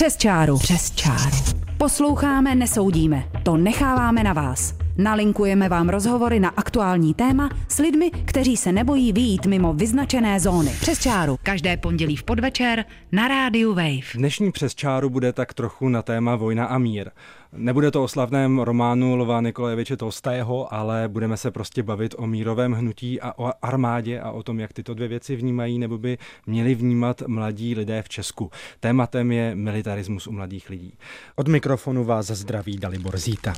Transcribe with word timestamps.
Přes 0.00 0.16
čáru. 0.16 0.58
Přes 0.58 0.90
čáru. 0.90 1.36
Posloucháme, 1.78 2.54
nesoudíme. 2.54 3.24
To 3.42 3.56
necháváme 3.56 4.22
na 4.22 4.32
vás. 4.32 4.79
Nalinkujeme 4.98 5.68
vám 5.68 5.88
rozhovory 5.88 6.40
na 6.40 6.48
aktuální 6.48 7.14
téma 7.14 7.50
s 7.68 7.78
lidmi, 7.78 8.10
kteří 8.10 8.56
se 8.56 8.72
nebojí 8.72 9.12
vyjít 9.12 9.46
mimo 9.46 9.72
vyznačené 9.72 10.40
zóny. 10.40 10.70
Přes 10.80 11.00
čáru. 11.00 11.36
Každé 11.42 11.76
pondělí 11.76 12.16
v 12.16 12.22
podvečer 12.22 12.84
na 13.12 13.28
rádiu 13.28 13.74
Wave. 13.74 14.14
Dnešní 14.14 14.52
přes 14.52 14.74
čáru 14.74 15.10
bude 15.10 15.32
tak 15.32 15.54
trochu 15.54 15.88
na 15.88 16.02
téma 16.02 16.36
vojna 16.36 16.66
a 16.66 16.78
mír. 16.78 17.10
Nebude 17.52 17.90
to 17.90 18.04
o 18.04 18.08
slavném 18.08 18.58
románu 18.58 19.16
Lova 19.16 19.40
Nikolajeviče 19.40 19.96
Tolstého, 19.96 20.74
ale 20.74 21.08
budeme 21.08 21.36
se 21.36 21.50
prostě 21.50 21.82
bavit 21.82 22.14
o 22.18 22.26
mírovém 22.26 22.72
hnutí 22.72 23.20
a 23.20 23.38
o 23.38 23.52
armádě 23.62 24.20
a 24.20 24.30
o 24.30 24.42
tom, 24.42 24.60
jak 24.60 24.72
tyto 24.72 24.94
dvě 24.94 25.08
věci 25.08 25.36
vnímají 25.36 25.78
nebo 25.78 25.98
by 25.98 26.18
měli 26.46 26.74
vnímat 26.74 27.22
mladí 27.26 27.74
lidé 27.74 28.02
v 28.02 28.08
Česku. 28.08 28.50
Tématem 28.80 29.32
je 29.32 29.54
militarismus 29.54 30.26
u 30.26 30.32
mladých 30.32 30.70
lidí. 30.70 30.94
Od 31.36 31.48
mikrofonu 31.48 32.04
vás 32.04 32.26
zdraví 32.26 32.76
Dalibor 32.78 33.18
Zíta. 33.18 33.54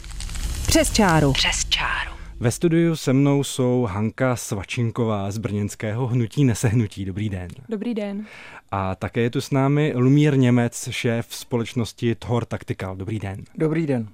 Přes 0.73 0.93
čáru. 0.93 1.33
Přes 1.33 1.65
čáru. 1.65 2.11
Ve 2.41 2.51
studiu 2.51 2.97
se 2.97 3.13
mnou 3.13 3.45
jsou 3.45 3.89
Hanka 3.91 4.37
Svačinková 4.37 5.31
z 5.31 5.39
brněnského 5.39 6.07
Hnutí 6.07 6.45
nesehnutí. 6.45 7.05
Dobrý 7.05 7.29
den. 7.29 7.49
Dobrý 7.69 7.95
den. 7.95 8.27
A 8.71 8.95
také 8.95 9.21
je 9.21 9.31
tu 9.31 9.41
s 9.41 9.51
námi 9.51 9.93
Lumír 9.97 10.37
Němec, 10.37 10.89
šéf 10.91 11.27
společnosti 11.31 12.15
Thor 12.15 12.45
Tactical. 12.45 12.97
Dobrý 12.97 13.19
den. 13.19 13.45
Dobrý 13.59 13.87
den. 13.87 14.09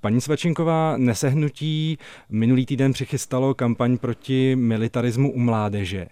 Paní 0.00 0.20
Svačinková, 0.20 0.96
nesehnutí 0.96 1.98
minulý 2.28 2.66
týden 2.66 2.92
přichystalo 2.92 3.54
kampaň 3.54 3.98
proti 3.98 4.56
militarismu 4.56 5.32
u 5.32 5.38
mládeže. 5.38 6.06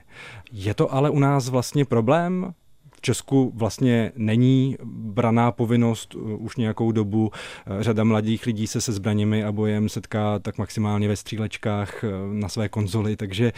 Je 0.52 0.74
to 0.74 0.94
ale 0.94 1.10
u 1.10 1.18
nás 1.18 1.48
vlastně 1.48 1.84
problém? 1.84 2.54
V 2.98 3.00
Česku 3.00 3.52
vlastně 3.54 4.12
není 4.16 4.76
braná 4.84 5.52
povinnost 5.52 6.14
uh, 6.14 6.44
už 6.44 6.56
nějakou 6.56 6.92
dobu. 6.92 7.26
Uh, 7.26 7.32
řada 7.80 8.04
mladých 8.04 8.46
lidí 8.46 8.66
se 8.66 8.80
se 8.80 8.92
zbraněmi 8.92 9.44
a 9.44 9.52
bojem 9.52 9.88
setká 9.88 10.38
tak 10.38 10.58
maximálně 10.58 11.08
ve 11.08 11.16
střílečkách 11.16 12.04
uh, 12.04 12.34
na 12.34 12.48
své 12.48 12.68
konzoli, 12.68 13.16
takže 13.16 13.52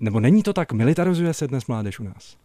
nebo 0.00 0.20
není 0.20 0.42
to 0.42 0.52
tak, 0.52 0.72
militarizuje 0.72 1.34
se 1.34 1.48
dnes 1.48 1.66
mládež 1.66 2.00
u 2.00 2.04
nás? 2.04 2.36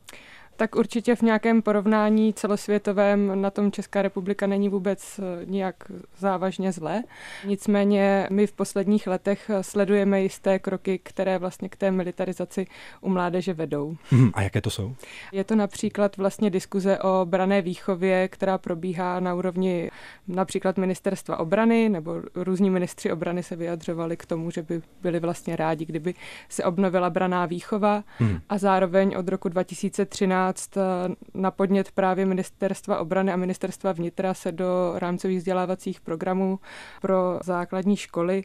Tak 0.57 0.75
určitě 0.75 1.15
v 1.15 1.21
nějakém 1.21 1.61
porovnání 1.61 2.33
celosvětovém 2.33 3.41
na 3.41 3.49
tom 3.49 3.71
Česká 3.71 4.01
republika 4.01 4.47
není 4.47 4.69
vůbec 4.69 5.19
eh, 5.19 5.45
nijak 5.45 5.75
závažně 6.17 6.71
zlé. 6.71 7.03
Nicméně 7.45 8.27
my 8.31 8.47
v 8.47 8.51
posledních 8.51 9.07
letech 9.07 9.49
eh, 9.49 9.63
sledujeme 9.63 10.21
jisté 10.21 10.59
kroky, 10.59 10.99
které 11.03 11.37
vlastně 11.37 11.69
k 11.69 11.75
té 11.75 11.91
militarizaci 11.91 12.67
u 13.01 13.09
mládeže 13.09 13.53
vedou. 13.53 13.95
Hmm, 14.09 14.31
a 14.33 14.41
jaké 14.41 14.61
to 14.61 14.69
jsou? 14.69 14.95
Je 15.31 15.43
to 15.43 15.55
například 15.55 16.17
vlastně 16.17 16.49
diskuze 16.49 16.99
o 16.99 17.25
brané 17.25 17.61
výchově, 17.61 18.27
která 18.27 18.57
probíhá 18.57 19.19
na 19.19 19.33
úrovni 19.33 19.91
například 20.27 20.77
ministerstva 20.77 21.39
obrany, 21.39 21.89
nebo 21.89 22.21
různí 22.35 22.69
ministři 22.69 23.11
obrany 23.11 23.43
se 23.43 23.55
vyjadřovali 23.55 24.17
k 24.17 24.25
tomu, 24.25 24.51
že 24.51 24.61
by 24.61 24.81
byli 25.01 25.19
vlastně 25.19 25.55
rádi, 25.55 25.85
kdyby 25.85 26.13
se 26.49 26.63
obnovila 26.63 27.09
braná 27.09 27.45
výchova 27.45 28.03
hmm. 28.17 28.39
a 28.49 28.57
zároveň 28.57 29.15
od 29.17 29.27
roku 29.27 29.49
2013 29.49 30.44
2015 30.51 30.77
eh, 30.77 31.15
na 31.33 31.51
podnět 31.51 31.91
právě 31.91 32.25
Ministerstva 32.25 32.99
obrany 32.99 33.31
a 33.31 33.35
Ministerstva 33.35 33.91
vnitra 33.91 34.33
se 34.33 34.51
do 34.51 34.93
rámcových 34.95 35.37
vzdělávacích 35.37 36.01
programů 36.01 36.59
pro 37.01 37.39
základní 37.43 37.95
školy 37.97 38.43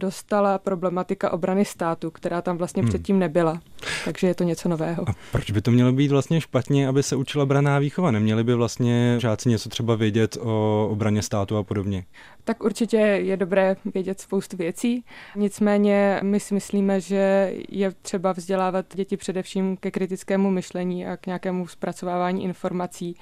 dostala 0.00 0.58
problematika 0.58 1.32
obrany 1.32 1.64
státu, 1.64 2.10
která 2.10 2.42
tam 2.42 2.58
vlastně 2.58 2.82
hmm. 2.82 2.88
předtím 2.88 3.18
nebyla. 3.18 3.60
Takže 4.04 4.26
je 4.26 4.34
to 4.34 4.44
něco 4.44 4.68
nového. 4.68 5.08
A 5.08 5.12
proč 5.32 5.50
by 5.50 5.62
to 5.62 5.70
mělo 5.70 5.92
být 5.92 6.10
vlastně 6.10 6.40
špatně, 6.40 6.88
aby 6.88 7.02
se 7.02 7.16
učila 7.16 7.46
braná 7.46 7.78
výchova? 7.78 8.10
Neměli 8.10 8.44
by 8.44 8.54
vlastně 8.54 9.16
žáci 9.20 9.48
něco 9.48 9.68
třeba 9.68 9.94
vědět 9.94 10.36
o 10.40 10.88
obraně 10.90 11.22
státu 11.22 11.56
a 11.56 11.62
podobně? 11.62 12.04
Tak 12.44 12.64
určitě 12.64 12.96
je 12.96 13.36
dobré 13.36 13.76
vědět 13.94 14.20
spoustu 14.20 14.56
věcí. 14.56 15.04
Nicméně 15.36 16.20
my 16.22 16.40
si 16.40 16.54
myslíme, 16.54 17.00
že 17.00 17.52
je 17.68 17.92
třeba 18.02 18.32
vzdělávat 18.32 18.86
děti 18.94 19.16
především 19.16 19.76
ke 19.76 19.90
kritickému 19.90 20.50
myšlení 20.50 21.06
a 21.06 21.16
k 21.16 21.26
nějakému 21.26 21.66
zpracovávání 21.66 22.44
informací. 22.44 23.16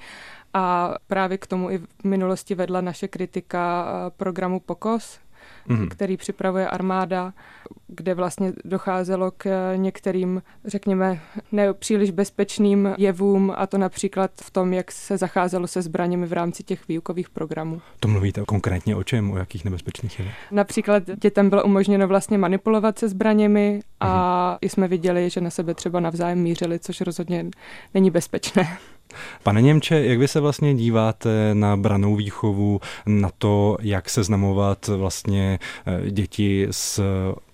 A 0.53 0.95
právě 1.07 1.37
k 1.37 1.47
tomu 1.47 1.69
i 1.69 1.77
v 1.77 1.87
minulosti 2.03 2.55
vedla 2.55 2.81
naše 2.81 3.07
kritika 3.07 3.85
programu 4.17 4.59
POKOS, 4.59 5.19
mm-hmm. 5.67 5.87
který 5.87 6.17
připravuje 6.17 6.67
armáda, 6.67 7.33
kde 7.87 8.13
vlastně 8.13 8.53
docházelo 8.65 9.31
k 9.37 9.73
některým, 9.75 10.41
řekněme, 10.65 11.19
nepříliš 11.51 12.11
bezpečným 12.11 12.93
jevům 12.97 13.53
a 13.57 13.67
to 13.67 13.77
například 13.77 14.31
v 14.43 14.51
tom, 14.51 14.73
jak 14.73 14.91
se 14.91 15.17
zacházelo 15.17 15.67
se 15.67 15.81
zbraněmi 15.81 16.27
v 16.27 16.33
rámci 16.33 16.63
těch 16.63 16.87
výukových 16.87 17.29
programů. 17.29 17.81
To 17.99 18.07
mluvíte 18.07 18.41
konkrétně 18.47 18.95
o 18.95 19.03
čem, 19.03 19.31
o 19.31 19.37
jakých 19.37 19.65
nebezpečných 19.65 20.19
jevech? 20.19 20.35
Například 20.51 21.03
dětem 21.21 21.49
bylo 21.49 21.63
umožněno 21.63 22.07
vlastně 22.07 22.37
manipulovat 22.37 22.99
se 22.99 23.09
zbraněmi 23.09 23.79
a 23.99 24.07
mm-hmm. 24.61 24.69
jsme 24.69 24.87
viděli, 24.87 25.29
že 25.29 25.41
na 25.41 25.49
sebe 25.49 25.73
třeba 25.73 25.99
navzájem 25.99 26.39
mířili, 26.39 26.79
což 26.79 27.01
rozhodně 27.01 27.45
není 27.93 28.11
bezpečné. 28.11 28.77
Pane 29.43 29.61
Němče, 29.61 30.05
jak 30.05 30.19
vy 30.19 30.27
se 30.27 30.39
vlastně 30.39 30.75
díváte 30.75 31.29
na 31.53 31.77
branou 31.77 32.15
výchovu, 32.15 32.79
na 33.05 33.29
to, 33.37 33.77
jak 33.81 34.09
se 34.09 34.23
znamovat 34.23 34.87
vlastně 34.87 35.59
eh, 35.85 36.11
děti 36.11 36.67
s 36.71 37.03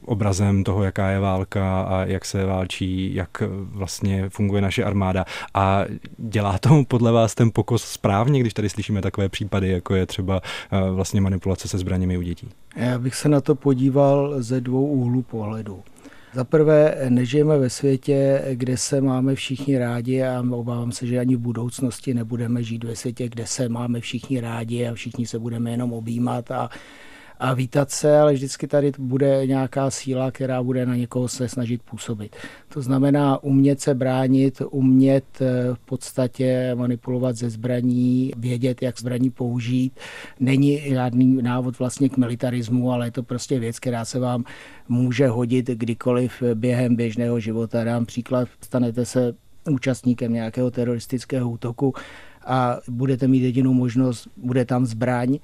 obrazem 0.05 0.63
toho, 0.63 0.83
jaká 0.83 1.09
je 1.09 1.19
válka 1.19 1.81
a 1.81 2.05
jak 2.05 2.25
se 2.25 2.45
válčí, 2.45 3.15
jak 3.15 3.43
vlastně 3.49 4.29
funguje 4.29 4.61
naše 4.61 4.83
armáda. 4.83 5.25
A 5.53 5.85
dělá 6.17 6.57
to 6.57 6.83
podle 6.87 7.11
vás 7.11 7.35
ten 7.35 7.51
pokos 7.51 7.83
správně, 7.83 8.39
když 8.39 8.53
tady 8.53 8.69
slyšíme 8.69 9.01
takové 9.01 9.29
případy, 9.29 9.69
jako 9.69 9.95
je 9.95 10.05
třeba 10.05 10.41
eh, 10.71 10.91
vlastně 10.91 11.21
manipulace 11.21 11.67
se 11.67 11.77
zbraněmi 11.77 12.17
u 12.17 12.21
dětí? 12.21 12.49
Já 12.75 12.99
bych 12.99 13.15
se 13.15 13.29
na 13.29 13.41
to 13.41 13.55
podíval 13.55 14.35
ze 14.37 14.61
dvou 14.61 14.87
úhlů 14.87 15.21
pohledu. 15.21 15.83
Za 16.35 16.43
prvé, 16.43 16.97
nežijeme 17.09 17.57
ve 17.57 17.69
světě, 17.69 18.45
kde 18.53 18.77
se 18.77 19.01
máme 19.01 19.35
všichni 19.35 19.77
rádi 19.77 20.23
a 20.23 20.43
obávám 20.51 20.91
se, 20.91 21.07
že 21.07 21.19
ani 21.19 21.35
v 21.35 21.39
budoucnosti 21.39 22.13
nebudeme 22.13 22.63
žít 22.63 22.83
ve 22.83 22.95
světě, 22.95 23.29
kde 23.29 23.47
se 23.47 23.69
máme 23.69 23.99
všichni 23.99 24.41
rádi 24.41 24.87
a 24.87 24.93
všichni 24.93 25.27
se 25.27 25.39
budeme 25.39 25.71
jenom 25.71 25.93
objímat 25.93 26.51
a 26.51 26.69
a 27.39 27.53
vítat 27.53 27.91
se, 27.91 28.19
ale 28.19 28.33
vždycky 28.33 28.67
tady 28.67 28.91
bude 28.99 29.47
nějaká 29.47 29.89
síla, 29.89 30.31
která 30.31 30.63
bude 30.63 30.85
na 30.85 30.95
někoho 30.95 31.27
se 31.27 31.49
snažit 31.49 31.83
působit. 31.83 32.35
To 32.73 32.81
znamená 32.81 33.43
umět 33.43 33.81
se 33.81 33.93
bránit, 33.93 34.61
umět 34.71 35.25
eh, 35.41 35.73
v 35.73 35.79
podstatě 35.79 36.75
manipulovat 36.75 37.35
ze 37.35 37.49
zbraní, 37.49 38.31
vědět, 38.37 38.81
jak 38.81 38.99
zbraní 38.99 39.29
použít. 39.29 39.99
Není 40.39 40.79
žádný 40.79 41.41
návod 41.41 41.79
vlastně 41.79 42.09
k 42.09 42.17
militarismu, 42.17 42.91
ale 42.91 43.07
je 43.07 43.11
to 43.11 43.23
prostě 43.23 43.59
věc, 43.59 43.79
která 43.79 44.05
se 44.05 44.19
vám 44.19 44.43
může 44.89 45.27
hodit 45.27 45.67
kdykoliv 45.67 46.43
během 46.53 46.95
běžného 46.95 47.39
života. 47.39 47.83
Dám 47.83 48.05
příklad, 48.05 48.47
stanete 48.61 49.05
se 49.05 49.33
účastníkem 49.69 50.33
nějakého 50.33 50.71
teroristického 50.71 51.49
útoku 51.49 51.93
a 52.45 52.77
budete 52.89 53.27
mít 53.27 53.43
jedinou 53.43 53.73
možnost, 53.73 54.27
bude 54.37 54.65
tam 54.65 54.85
zbraň, 54.85 55.37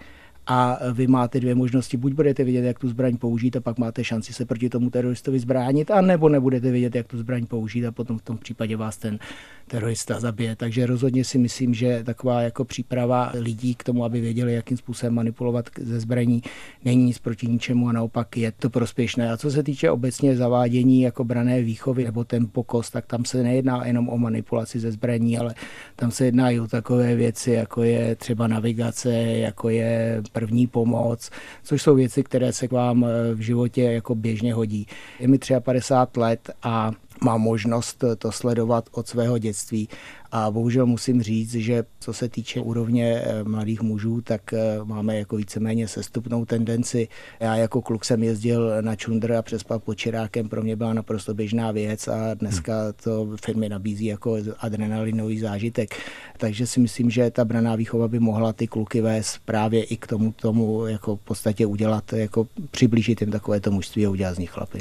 a 0.48 0.80
vy 0.94 1.08
máte 1.08 1.40
dvě 1.40 1.56
možnosti. 1.56 1.98
Buď 1.98 2.14
budete 2.14 2.44
vědět, 2.44 2.68
jak 2.68 2.80
tu 2.80 2.90
zbraň 2.90 3.18
použít 3.18 3.56
a 3.56 3.62
pak 3.62 3.78
máte 3.78 4.04
šanci 4.04 4.34
se 4.34 4.46
proti 4.46 4.70
tomu 4.70 4.90
teroristovi 4.90 5.40
zbránit, 5.40 5.92
a 5.92 6.02
nebo 6.02 6.30
nebudete 6.30 6.72
vědět, 6.72 6.96
jak 6.96 7.08
tu 7.08 7.18
zbraň 7.18 7.46
použít 7.46 7.86
a 7.86 7.92
potom 7.92 8.18
v 8.18 8.22
tom 8.22 8.38
případě 8.38 8.78
vás 8.78 8.98
ten 8.98 9.20
terorista 9.68 10.20
zabije. 10.20 10.56
Takže 10.56 10.86
rozhodně 10.86 11.24
si 11.24 11.38
myslím, 11.38 11.74
že 11.74 12.04
taková 12.04 12.42
jako 12.42 12.66
příprava 12.66 13.32
lidí 13.34 13.76
k 13.76 13.84
tomu, 13.84 14.06
aby 14.06 14.22
věděli, 14.22 14.54
jakým 14.54 14.78
způsobem 14.78 15.14
manipulovat 15.14 15.70
ze 15.82 16.00
zbraní, 16.00 16.42
není 16.86 17.06
nic 17.06 17.20
proti 17.20 17.48
ničemu 17.48 17.90
a 17.90 17.92
naopak 17.92 18.38
je 18.38 18.52
to 18.52 18.70
prospěšné. 18.70 19.32
A 19.32 19.38
co 19.38 19.52
se 19.52 19.64
týče 19.64 19.92
obecně 19.92 20.36
zavádění 20.36 21.02
jako 21.02 21.24
brané 21.24 21.62
výchovy 21.62 22.04
nebo 22.04 22.24
ten 22.24 22.48
pokos, 22.52 22.90
tak 22.90 23.06
tam 23.06 23.26
se 23.26 23.44
nejedná 23.44 23.86
jenom 23.86 24.10
o 24.10 24.18
manipulaci 24.18 24.80
ze 24.80 24.92
zbraní, 24.92 25.38
ale 25.38 25.56
tam 25.96 26.12
se 26.12 26.26
jedná 26.26 26.50
i 26.50 26.60
o 26.60 26.68
takové 26.68 27.16
věci, 27.16 27.52
jako 27.52 27.84
je 27.84 28.16
třeba 28.16 28.48
navigace, 28.48 29.14
jako 29.14 29.70
je 29.70 30.22
první 30.32 30.68
pomoc, 30.68 31.30
což 31.64 31.82
jsou 31.82 31.96
věci, 31.96 32.24
které 32.24 32.54
se 32.54 32.68
k 32.68 32.72
vám 32.72 33.06
v 33.34 33.40
životě 33.40 33.82
jako 33.84 34.16
běžně 34.16 34.54
hodí. 34.54 34.88
Je 35.20 35.28
mi 35.28 35.40
53 35.60 36.20
let 36.20 36.50
a 36.64 36.92
mám 37.24 37.42
možnost 37.42 38.04
to 38.18 38.32
sledovat 38.32 38.90
od 38.92 39.08
svého 39.08 39.38
dětství. 39.38 39.90
A 40.34 40.52
bohužel 40.52 40.86
musím 40.86 41.22
říct, 41.22 41.54
že 41.54 41.84
co 42.00 42.14
se 42.14 42.30
týče 42.30 42.62
úrovně 42.62 43.22
eh, 43.24 43.44
mladých 43.44 43.82
mužů, 43.82 44.22
tak 44.22 44.54
eh, 44.54 44.80
máme 44.84 45.18
jako 45.18 45.36
víceméně 45.36 45.88
sestupnou 45.88 46.46
tendenci. 46.46 47.08
Já 47.40 47.56
jako 47.56 47.82
kluk 47.82 48.06
jsem 48.06 48.24
jezdil 48.24 48.82
na 48.82 48.96
čundr 48.96 49.34
a 49.34 49.42
přespal 49.42 49.80
pod 49.80 49.96
čirákem, 49.96 50.50
pro 50.50 50.62
mě 50.62 50.76
byla 50.76 50.94
naprosto 50.94 51.34
běžná 51.34 51.72
věc 51.72 52.08
a 52.08 52.34
dneska 52.34 52.74
to 53.04 53.28
firmy 53.46 53.70
nabízí 53.70 54.06
jako 54.06 54.38
adrenalinový 54.60 55.40
zážitek. 55.40 55.96
Takže 56.38 56.68
si 56.68 56.80
myslím, 56.80 57.10
že 57.10 57.32
ta 57.32 57.46
braná 57.46 57.76
výchova 57.76 58.08
by 58.08 58.20
mohla 58.20 58.54
ty 58.54 58.68
kluky 58.68 59.02
vést 59.02 59.40
právě 59.46 59.84
i 59.84 59.98
k 59.98 60.08
tomu, 60.08 60.32
tomu 60.32 60.88
jako 60.88 61.16
v 61.16 61.20
podstatě 61.20 61.66
udělat, 61.66 62.14
jako 62.14 62.48
přiblížit 62.72 63.22
jim 63.22 63.32
takovéto 63.32 63.72
mužství 63.72 64.06
a 64.06 64.10
udělat 64.10 64.36
z 64.36 64.40
nich 64.40 64.50
chlapy. 64.50 64.80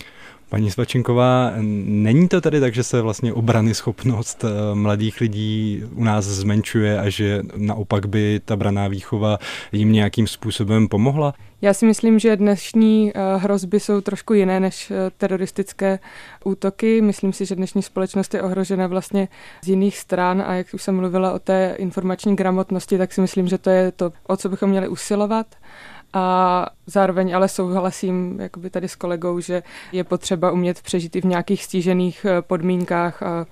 Paní 0.51 0.71
Svačenková, 0.71 1.53
není 1.85 2.29
to 2.29 2.41
tedy 2.41 2.61
tak, 2.61 2.75
že 2.75 2.83
se 2.83 3.03
vlastně 3.03 3.33
obrany 3.33 3.75
schopnost 3.75 4.45
eh, 4.45 4.75
mladých 4.75 5.21
lidí 5.21 5.83
u 5.95 6.05
nás 6.05 6.25
zmenšuje 6.25 7.01
a 7.01 7.09
že 7.09 7.43
naopak 7.57 8.07
by 8.07 8.41
ta 8.45 8.57
braná 8.57 8.89
výchova 8.89 9.39
jim 9.73 9.93
nějakým 9.93 10.27
způsobem 10.27 10.89
pomohla? 10.89 11.35
Já 11.63 11.75
si 11.75 11.87
myslím, 11.87 12.19
že 12.19 12.37
dnešní 12.37 13.13
eh, 13.15 13.37
hrozby 13.37 13.81
jsou 13.81 14.01
trošku 14.01 14.35
jiné 14.35 14.61
než 14.61 14.91
eh, 14.91 14.95
teroristické 15.17 15.99
útoky. 16.45 17.01
Myslím 17.01 17.33
si, 17.33 17.47
že 17.47 17.57
dnešní 17.57 17.83
společnost 17.83 18.35
je 18.35 18.43
ohrožena 18.43 18.87
vlastně 18.87 19.29
z 19.65 19.69
jiných 19.69 19.99
stran 19.99 20.43
a 20.47 20.55
jak 20.55 20.67
už 20.75 20.83
jsem 20.83 20.97
mluvila 20.97 21.33
o 21.33 21.39
té 21.39 21.75
informační 21.79 22.37
gramotnosti, 22.37 22.99
tak 22.99 23.13
si 23.13 23.21
myslím, 23.21 23.49
že 23.49 23.59
to 23.59 23.71
je 23.71 23.93
to, 23.93 24.13
o 24.27 24.37
co 24.37 24.49
bychom 24.49 24.71
měli 24.71 24.89
usilovat. 24.89 25.47
A 26.13 26.67
zároveň 26.87 27.37
ale 27.37 27.49
souhlasím 27.49 28.41
jakoby 28.41 28.71
tady 28.71 28.89
s 28.89 28.97
kolegou, 28.97 29.41
že 29.41 29.63
je 29.93 30.05
potřeba 30.05 30.51
umět 30.51 30.83
přežít 30.83 31.17
i 31.17 31.21
v 31.21 31.25
nějakých 31.25 31.65
stížených 31.65 32.25
eh, 32.25 32.43
podmínkách 32.43 33.23
a 33.23 33.47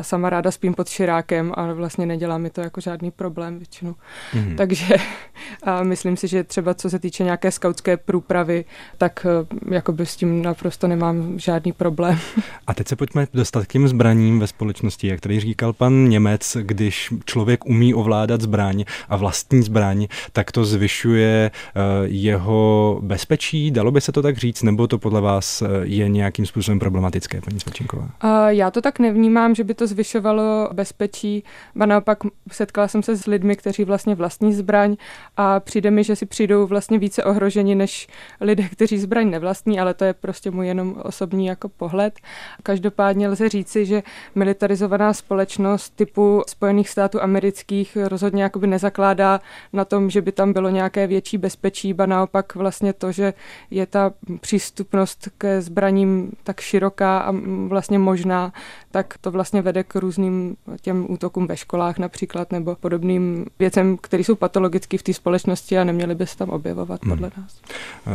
a 0.00 0.02
sama 0.02 0.30
ráda 0.30 0.50
spím 0.50 0.74
pod 0.74 0.88
širákem 0.88 1.52
a 1.56 1.72
vlastně 1.72 2.06
nedělá 2.06 2.38
mi 2.38 2.50
to 2.50 2.60
jako 2.60 2.80
žádný 2.80 3.10
problém 3.10 3.58
většinou. 3.58 3.94
Mm. 4.34 4.56
Takže 4.56 4.94
a 5.62 5.82
myslím 5.82 6.16
si, 6.16 6.28
že 6.28 6.44
třeba 6.44 6.74
co 6.74 6.90
se 6.90 6.98
týče 6.98 7.24
nějaké 7.24 7.50
skautské 7.50 7.96
průpravy, 7.96 8.64
tak 8.98 9.26
eh, 9.26 9.74
jakoby 9.74 10.06
s 10.06 10.16
tím 10.16 10.42
naprosto 10.42 10.88
nemám 10.88 11.38
žádný 11.38 11.72
problém. 11.72 12.18
A 12.66 12.74
teď 12.74 12.88
se 12.88 12.96
pojďme 12.96 13.26
dostat 13.34 13.64
k 13.64 13.72
těm 13.72 13.88
zbraním 13.88 14.38
ve 14.38 14.46
společnosti. 14.46 15.06
Jak 15.06 15.20
tady 15.20 15.40
říkal 15.40 15.72
pan 15.72 16.08
Němec, 16.08 16.56
když 16.60 17.12
člověk 17.24 17.66
umí 17.66 17.94
ovládat 17.94 18.40
zbraň 18.40 18.84
a 19.08 19.16
vlastní 19.16 19.62
zbraň, 19.62 20.06
tak 20.32 20.52
to 20.52 20.64
zvyšuje 20.64 21.50
eh, 21.50 21.80
jeho 22.04 22.98
bezpečí. 23.02 23.70
Dalo 23.70 23.90
by 23.90 24.00
se 24.00 24.12
to 24.12 24.22
tak 24.22 24.36
říct, 24.36 24.62
nebo 24.62 24.86
to 24.86 24.98
podle 24.98 25.20
vás 25.20 25.62
eh, 25.62 25.66
je 25.82 26.08
nějakým 26.08 26.46
způsobem 26.46 26.78
problematické, 26.78 27.40
paní 27.40 27.60
Svačinková? 27.60 28.08
Já 28.48 28.70
to 28.70 28.80
tak 28.82 28.98
nevnímám, 28.98 29.54
že 29.54 29.64
by 29.64 29.74
to 29.74 29.86
zvyšovalo 29.90 30.68
bezpečí, 30.72 31.44
a 31.80 31.86
naopak 31.86 32.18
setkala 32.52 32.88
jsem 32.88 33.02
se 33.02 33.16
s 33.16 33.26
lidmi, 33.26 33.56
kteří 33.56 33.84
vlastně 33.84 34.14
vlastní 34.14 34.54
zbraň 34.54 34.96
a 35.36 35.60
přijde 35.60 35.90
mi, 35.90 36.04
že 36.04 36.16
si 36.16 36.26
přijdou 36.26 36.66
vlastně 36.66 36.98
více 36.98 37.24
ohroženi 37.24 37.74
než 37.74 38.08
lidé, 38.40 38.68
kteří 38.68 38.98
zbraň 38.98 39.30
nevlastní, 39.30 39.80
ale 39.80 39.94
to 39.94 40.04
je 40.04 40.14
prostě 40.14 40.50
můj 40.50 40.66
jenom 40.66 40.94
osobní 41.02 41.46
jako 41.46 41.68
pohled. 41.68 42.20
Každopádně 42.62 43.28
lze 43.28 43.48
říci, 43.48 43.86
že 43.86 44.02
militarizovaná 44.34 45.12
společnost 45.12 45.90
typu 45.96 46.42
Spojených 46.48 46.88
států 46.88 47.22
amerických 47.22 47.98
rozhodně 48.04 48.42
jakoby 48.42 48.66
nezakládá 48.66 49.40
na 49.72 49.84
tom, 49.84 50.10
že 50.10 50.22
by 50.22 50.32
tam 50.32 50.52
bylo 50.52 50.68
nějaké 50.68 51.06
větší 51.06 51.38
bezpečí, 51.38 51.92
ba 51.94 52.06
naopak 52.06 52.54
vlastně 52.54 52.92
to, 52.92 53.12
že 53.12 53.34
je 53.70 53.86
ta 53.86 54.12
přístupnost 54.40 55.28
ke 55.38 55.62
zbraním 55.62 56.32
tak 56.44 56.60
široká 56.60 57.18
a 57.18 57.34
vlastně 57.68 57.98
možná, 57.98 58.52
tak 58.90 59.14
to 59.20 59.30
vlastně 59.30 59.62
vede 59.62 59.79
k 59.84 59.94
různým 59.94 60.56
těm 60.80 61.06
útokům 61.08 61.46
ve 61.46 61.56
školách 61.56 61.98
například 61.98 62.52
nebo 62.52 62.76
podobným 62.80 63.46
věcem, 63.58 63.96
které 64.00 64.24
jsou 64.24 64.34
patologicky 64.34 64.98
v 64.98 65.02
té 65.02 65.12
společnosti 65.14 65.78
a 65.78 65.84
neměly 65.84 66.14
by 66.14 66.26
se 66.26 66.36
tam 66.36 66.50
objevovat 66.50 67.04
hmm. 67.04 67.10
podle 67.12 67.30
nás. 67.36 67.60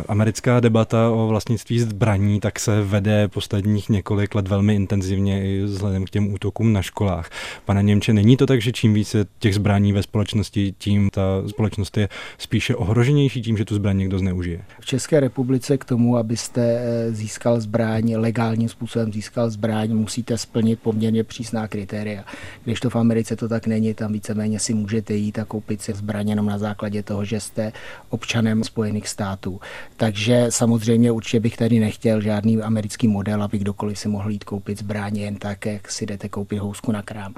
Americká 0.08 0.60
debata 0.60 1.10
o 1.10 1.28
vlastnictví 1.28 1.80
zbraní 1.80 2.40
tak 2.40 2.60
se 2.60 2.82
vede 2.82 3.28
posledních 3.28 3.90
několik 3.90 4.36
let 4.36 4.48
velmi 4.48 4.76
intenzivně 4.76 5.50
i 5.50 5.62
vzhledem 5.64 6.06
k 6.06 6.10
těm 6.10 6.34
útokům 6.34 6.74
na 6.74 6.82
školách. 6.82 7.30
Pane 7.66 7.84
Němče, 7.84 8.14
není 8.14 8.38
to 8.38 8.46
tak, 8.46 8.62
že 8.62 8.72
čím 8.72 8.94
více 8.94 9.26
těch 9.40 9.56
zbraní 9.56 9.94
ve 9.94 10.04
společnosti, 10.04 10.74
tím 10.78 11.10
ta 11.10 11.22
společnost 11.48 11.98
je 11.98 12.10
spíše 12.38 12.76
ohroženější 12.76 13.42
tím, 13.42 13.58
že 13.58 13.66
tu 13.66 13.76
zbraň 13.76 13.98
někdo 13.98 14.20
zneužije? 14.20 14.62
V 14.80 14.86
České 14.86 15.20
republice 15.20 15.78
k 15.78 15.86
tomu, 15.86 16.18
abyste 16.18 16.62
eh, 16.62 17.12
získal 17.12 17.60
zbraň, 17.60 18.16
legálním 18.16 18.70
způsobem 18.70 19.14
získal 19.14 19.50
zbraň, 19.50 19.94
musíte 19.94 20.38
splnit 20.38 20.80
poměrně 20.80 21.24
přísná 21.46 21.68
kritéria. 21.68 22.24
Když 22.64 22.80
to 22.80 22.90
v 22.90 22.96
Americe 22.96 23.36
to 23.36 23.48
tak 23.48 23.68
není, 23.68 23.94
tam 23.94 24.14
víceméně 24.14 24.60
si 24.60 24.74
můžete 24.74 25.14
jít 25.14 25.40
a 25.40 25.46
koupit 25.46 25.82
si 25.82 25.94
zbraně 25.94 26.32
jenom 26.32 26.46
na 26.46 26.58
základě 26.58 27.04
toho, 27.04 27.26
že 27.26 27.40
jste 27.40 27.72
občanem 28.10 28.64
Spojených 28.64 29.08
států. 29.08 29.60
Takže 29.98 30.46
samozřejmě 30.50 31.12
určitě 31.12 31.40
bych 31.40 31.58
tady 31.58 31.80
nechtěl 31.80 32.22
žádný 32.22 32.58
americký 32.62 33.08
model, 33.08 33.44
aby 33.44 33.58
kdokoliv 33.58 34.00
si 34.00 34.10
mohl 34.10 34.30
jít 34.30 34.44
koupit 34.44 34.80
zbraně 34.80 35.24
jen 35.24 35.36
tak, 35.36 35.66
jak 35.66 35.92
si 35.92 36.06
jdete 36.06 36.30
koupit 36.30 36.58
housku 36.58 36.92
na 36.92 37.02
krám. 37.02 37.34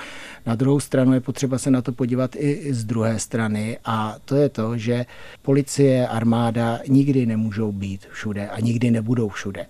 Na 0.45 0.55
druhou 0.55 0.79
stranu 0.79 1.13
je 1.13 1.19
potřeba 1.19 1.57
se 1.57 1.71
na 1.71 1.81
to 1.81 1.91
podívat 1.91 2.35
i 2.35 2.73
z 2.73 2.85
druhé 2.85 3.19
strany 3.19 3.77
a 3.85 4.15
to 4.25 4.35
je 4.35 4.49
to, 4.49 4.77
že 4.77 5.05
policie, 5.41 6.07
armáda 6.07 6.79
nikdy 6.87 7.25
nemůžou 7.25 7.71
být 7.71 8.07
všude 8.11 8.47
a 8.47 8.59
nikdy 8.59 8.91
nebudou 8.91 9.29
všude. 9.29 9.65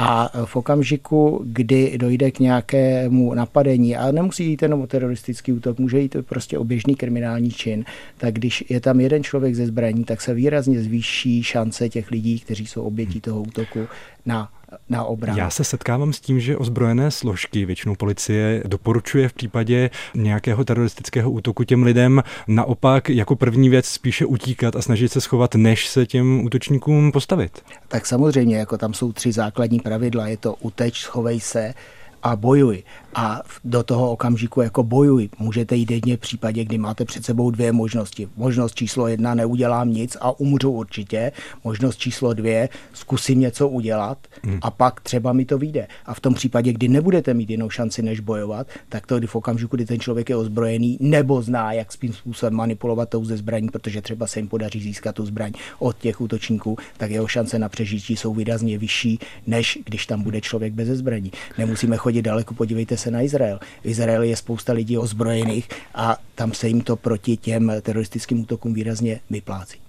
A 0.00 0.30
v 0.44 0.56
okamžiku, 0.56 1.42
kdy 1.44 1.98
dojde 1.98 2.30
k 2.30 2.40
nějakému 2.40 3.34
napadení, 3.34 3.96
a 3.96 4.12
nemusí 4.12 4.46
jít 4.46 4.62
jenom 4.62 4.80
o 4.80 4.86
teroristický 4.86 5.52
útok, 5.52 5.78
může 5.78 5.98
jít 5.98 6.16
prostě 6.28 6.58
o 6.58 6.64
běžný 6.64 6.94
kriminální 6.94 7.50
čin, 7.50 7.84
tak 8.16 8.34
když 8.34 8.64
je 8.68 8.80
tam 8.80 9.00
jeden 9.00 9.24
člověk 9.24 9.54
ze 9.54 9.66
zbraní, 9.66 10.04
tak 10.04 10.20
se 10.20 10.34
výrazně 10.34 10.80
zvýší 10.80 11.42
šance 11.42 11.88
těch 11.88 12.10
lidí, 12.10 12.40
kteří 12.40 12.66
jsou 12.66 12.82
obětí 12.82 13.20
toho 13.20 13.42
útoku 13.42 13.86
na 14.26 14.48
na 14.88 15.04
obranu. 15.04 15.38
Já 15.38 15.50
se 15.50 15.64
setkávám 15.64 16.12
s 16.12 16.20
tím, 16.20 16.40
že 16.40 16.56
ozbrojené 16.56 17.10
složky, 17.10 17.64
většinou 17.64 17.94
policie, 17.94 18.62
doporučuje 18.66 19.28
v 19.28 19.32
případě 19.32 19.90
nějakého 20.14 20.64
teroristického 20.64 21.30
útoku 21.30 21.64
těm 21.64 21.82
lidem 21.82 22.22
naopak 22.48 23.10
jako 23.10 23.36
první 23.36 23.68
věc 23.68 23.86
spíše 23.86 24.26
utíkat 24.26 24.76
a 24.76 24.82
snažit 24.82 25.12
se 25.12 25.20
schovat, 25.20 25.54
než 25.54 25.88
se 25.88 26.06
těm 26.06 26.44
útočníkům 26.44 27.12
postavit. 27.12 27.62
Tak 27.88 28.06
samozřejmě, 28.06 28.56
jako 28.56 28.78
tam 28.78 28.94
jsou 28.94 29.12
tři 29.12 29.32
základní 29.32 29.80
pravidla. 29.80 30.28
Je 30.28 30.36
to 30.36 30.54
uteč, 30.54 31.00
schovej 31.00 31.40
se, 31.40 31.74
a 32.22 32.36
bojuj. 32.36 32.82
A 33.18 33.42
do 33.64 33.82
toho 33.82 34.10
okamžiku 34.10 34.60
jako 34.60 34.82
bojuj. 34.82 35.28
Můžete 35.38 35.76
jít 35.76 35.90
jedně 35.90 36.16
v 36.16 36.20
případě, 36.20 36.64
kdy 36.64 36.78
máte 36.78 37.04
před 37.04 37.24
sebou 37.24 37.50
dvě 37.50 37.72
možnosti. 37.72 38.28
Možnost 38.36 38.74
číslo 38.74 39.08
jedna, 39.08 39.34
neudělám 39.34 39.90
nic 39.90 40.16
a 40.20 40.40
umřu 40.40 40.70
určitě. 40.70 41.32
Možnost 41.64 41.96
číslo 41.96 42.34
dvě, 42.34 42.68
zkusím 42.92 43.40
něco 43.40 43.68
udělat 43.68 44.18
hmm. 44.42 44.58
a 44.62 44.70
pak 44.70 45.00
třeba 45.00 45.32
mi 45.32 45.44
to 45.44 45.58
vyjde. 45.58 45.86
A 46.06 46.14
v 46.14 46.20
tom 46.20 46.34
případě, 46.34 46.72
kdy 46.72 46.88
nebudete 46.88 47.34
mít 47.34 47.50
jinou 47.50 47.70
šanci, 47.70 48.02
než 48.02 48.20
bojovat, 48.20 48.66
tak 48.88 49.06
to 49.06 49.18
kdy 49.18 49.26
v 49.26 49.36
okamžiku, 49.36 49.76
kdy 49.76 49.86
ten 49.86 50.00
člověk 50.00 50.30
je 50.30 50.36
ozbrojený 50.36 50.98
nebo 51.00 51.42
zná, 51.42 51.72
jak 51.72 51.92
svým 51.92 52.12
způsobem 52.12 52.54
manipulovat 52.54 53.08
tou 53.08 53.24
ze 53.24 53.36
zbraní, 53.36 53.68
protože 53.68 54.02
třeba 54.02 54.26
se 54.26 54.38
jim 54.38 54.48
podaří 54.48 54.80
získat 54.80 55.14
tu 55.14 55.26
zbraň 55.26 55.52
od 55.78 55.98
těch 55.98 56.20
útočníků, 56.20 56.76
tak 56.96 57.10
jeho 57.10 57.26
šance 57.26 57.58
na 57.58 57.68
přežití 57.68 58.16
jsou 58.16 58.34
výrazně 58.34 58.78
vyšší, 58.78 59.18
než 59.46 59.78
když 59.84 60.06
tam 60.06 60.22
bude 60.22 60.40
člověk 60.40 60.72
bez 60.72 60.88
zbraní. 60.88 61.32
Nemusíme 61.58 61.96
chodit 61.96 62.22
daleko, 62.22 62.54
podívejte 62.54 62.96
se 62.96 63.07
na 63.10 63.22
Izrael. 63.22 63.58
V 63.82 63.86
Izraeli 63.86 64.30
je 64.30 64.36
spousta 64.36 64.72
lidí 64.72 64.98
ozbrojených 64.98 65.68
a 65.94 66.16
tam 66.34 66.52
se 66.52 66.68
jim 66.68 66.80
to 66.80 66.96
proti 66.96 67.36
těm 67.36 67.72
teroristickým 67.82 68.40
útokům 68.40 68.74
výrazně 68.74 69.20
vyplácí. 69.30 69.87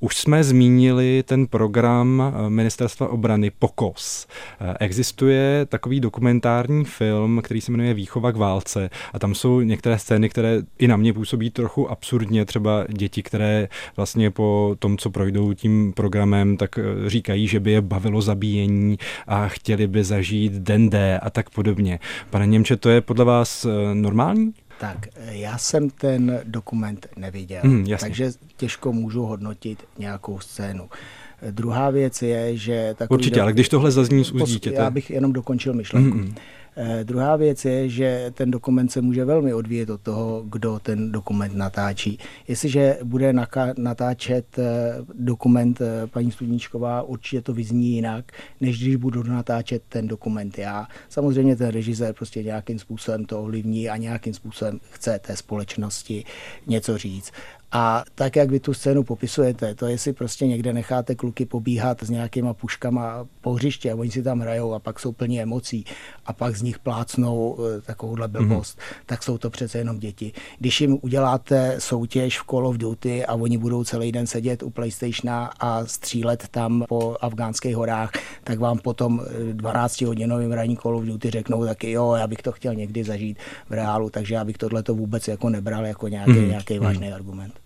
Už 0.00 0.16
jsme 0.16 0.44
zmínili 0.44 1.22
ten 1.26 1.46
program 1.46 2.22
eh, 2.22 2.50
Ministerstva 2.50 3.08
obrany 3.08 3.50
POKOS. 3.50 4.26
Eh, 4.60 4.74
existuje 4.80 5.66
takový 5.66 6.00
dokumentární 6.00 6.84
film, 6.84 7.40
který 7.44 7.60
se 7.60 7.72
jmenuje 7.72 7.94
Výchova 7.94 8.32
k 8.32 8.36
válce 8.36 8.90
a 9.12 9.18
tam 9.18 9.34
jsou 9.34 9.60
některé 9.60 9.98
scény, 9.98 10.28
které 10.28 10.62
i 10.78 10.88
na 10.88 10.96
mě 10.96 11.12
působí 11.12 11.50
trochu 11.50 11.90
absurdně. 11.90 12.44
Třeba 12.44 12.84
děti, 12.88 13.22
které 13.22 13.68
vlastně 13.96 14.30
po 14.30 14.76
tom, 14.78 14.98
co 14.98 15.10
projdou 15.10 15.52
tím 15.52 15.92
programem, 15.92 16.56
tak 16.56 16.78
eh, 16.78 17.10
říkají, 17.10 17.48
že 17.48 17.60
by 17.60 17.70
je 17.70 17.80
bavilo 17.80 18.22
zabíjení 18.22 18.98
a 19.26 19.48
chtěli 19.48 19.86
by 19.86 20.04
zažít 20.04 20.52
den 20.52 20.90
D 20.90 21.18
a 21.18 21.30
tak 21.30 21.50
podobně. 21.50 21.98
Pane 22.30 22.46
Němče, 22.46 22.76
to 22.76 22.90
je 22.90 23.00
podle 23.00 23.24
vás 23.24 23.66
normální? 23.94 24.52
Tak, 24.80 25.06
já 25.16 25.58
jsem 25.58 25.90
ten 25.90 26.40
dokument 26.44 27.06
neviděl, 27.16 27.60
mm, 27.64 27.86
takže 28.00 28.32
těžko 28.56 28.92
můžu 28.92 29.22
hodnotit 29.22 29.84
nějakou 29.98 30.40
scénu. 30.40 30.88
Druhá 31.50 31.90
věc 31.90 32.22
je, 32.22 32.56
že 32.56 32.94
takový... 32.98 33.18
Určitě, 33.18 33.36
do... 33.36 33.42
ale 33.42 33.52
když 33.52 33.68
tohle 33.68 33.90
zazní 33.90 34.24
z 34.24 34.32
úst 34.32 34.48
dítěte... 34.50 34.76
Já 34.76 34.90
bych 34.90 35.10
jenom 35.10 35.32
dokončil 35.32 35.74
myšlenku. 35.74 36.18
Mm-hmm. 36.18 36.34
Eh, 36.80 37.04
druhá 37.04 37.36
věc 37.36 37.64
je, 37.64 37.88
že 37.88 38.32
ten 38.34 38.50
dokument 38.50 38.88
se 38.92 39.00
může 39.00 39.24
velmi 39.24 39.54
odvíjet 39.54 39.90
od 39.90 40.00
toho, 40.00 40.42
kdo 40.46 40.78
ten 40.78 41.12
dokument 41.12 41.54
natáčí. 41.54 42.18
Jestliže 42.48 42.98
bude 43.04 43.32
natáčet 43.76 44.58
eh, 44.58 44.64
dokument 45.14 45.80
eh, 45.80 46.06
paní 46.06 46.32
Studničková, 46.32 47.02
určitě 47.02 47.42
to 47.42 47.52
vyzní 47.52 47.90
jinak, 47.90 48.32
než 48.60 48.82
když 48.82 48.96
budu 48.96 49.22
natáčet 49.22 49.82
ten 49.88 50.08
dokument 50.08 50.58
já. 50.58 50.88
Samozřejmě 51.08 51.56
ten 51.56 51.68
režisér 51.68 52.14
prostě 52.14 52.42
nějakým 52.42 52.78
způsobem 52.78 53.24
to 53.24 53.40
ovlivní 53.40 53.88
a 53.88 53.96
nějakým 53.96 54.34
způsobem 54.34 54.80
chce 54.90 55.18
té 55.18 55.36
společnosti 55.36 56.24
něco 56.66 56.98
říct 56.98 57.32
A 57.72 58.04
tak, 58.14 58.36
jak 58.36 58.50
vy 58.50 58.60
tu 58.60 58.74
scénu 58.74 59.02
popisujete, 59.02 59.74
to 59.74 59.86
jestli 59.86 60.12
prostě 60.12 60.46
někde 60.46 60.72
necháte 60.72 61.14
kluky 61.14 61.46
pobíhat 61.46 62.02
s 62.02 62.10
nějakýma 62.10 62.54
puškama 62.54 63.26
po 63.40 63.52
hřiště 63.52 63.92
a 63.92 63.94
oni 63.94 64.10
si 64.10 64.22
tam 64.22 64.40
hrajou 64.40 64.74
a 64.74 64.78
pak 64.78 65.00
jsou 65.00 65.12
plní 65.12 65.40
emocí 65.40 65.84
a 66.26 66.32
pak 66.32 66.56
z 66.56 66.62
nich 66.62 66.78
plácnou 66.78 67.58
eh, 67.58 67.80
takovouhle 67.80 68.28
blbost, 68.28 68.78
mm-hmm. 68.78 69.02
tak 69.06 69.22
jsou 69.22 69.38
to 69.38 69.50
přece 69.50 69.78
jenom 69.78 69.98
děti. 69.98 70.32
Když 70.58 70.80
jim 70.80 70.98
uděláte 71.02 71.76
soutěž 71.78 72.40
v 72.40 72.44
Call 72.44 72.66
of 72.66 72.76
Duty 72.76 73.26
a 73.26 73.34
oni 73.34 73.58
budou 73.58 73.84
celý 73.84 74.12
den 74.12 74.26
sedět 74.26 74.62
u 74.62 74.70
PlayStationa 74.70 75.50
a 75.60 75.86
střílet 75.86 76.48
tam 76.48 76.84
po 76.88 77.16
afgánských 77.20 77.76
horách, 77.76 78.10
tak 78.44 78.58
vám 78.58 78.78
potom 78.78 79.20
12-hodinovým 79.52 80.52
ranní 80.52 80.76
Call 80.76 80.96
of 80.96 81.04
Duty 81.04 81.30
řeknou 81.30 81.64
taky, 81.64 81.90
jo, 81.90 82.14
já 82.14 82.26
bych 82.26 82.42
to 82.42 82.52
chtěl 82.52 82.74
někdy 82.74 83.04
zažít 83.04 83.38
v 83.68 83.72
reálu, 83.72 84.10
takže 84.10 84.34
já 84.34 84.44
bych 84.44 84.58
tohle 84.58 84.82
to 84.82 84.94
vůbec 84.94 85.28
jako 85.28 85.48
nebral 85.48 85.86
jako 85.86 86.08
nějaký, 86.08 86.32
mm-hmm. 86.32 86.48
nějaký 86.48 86.78
vážný 86.78 87.12
argument. 87.12 87.57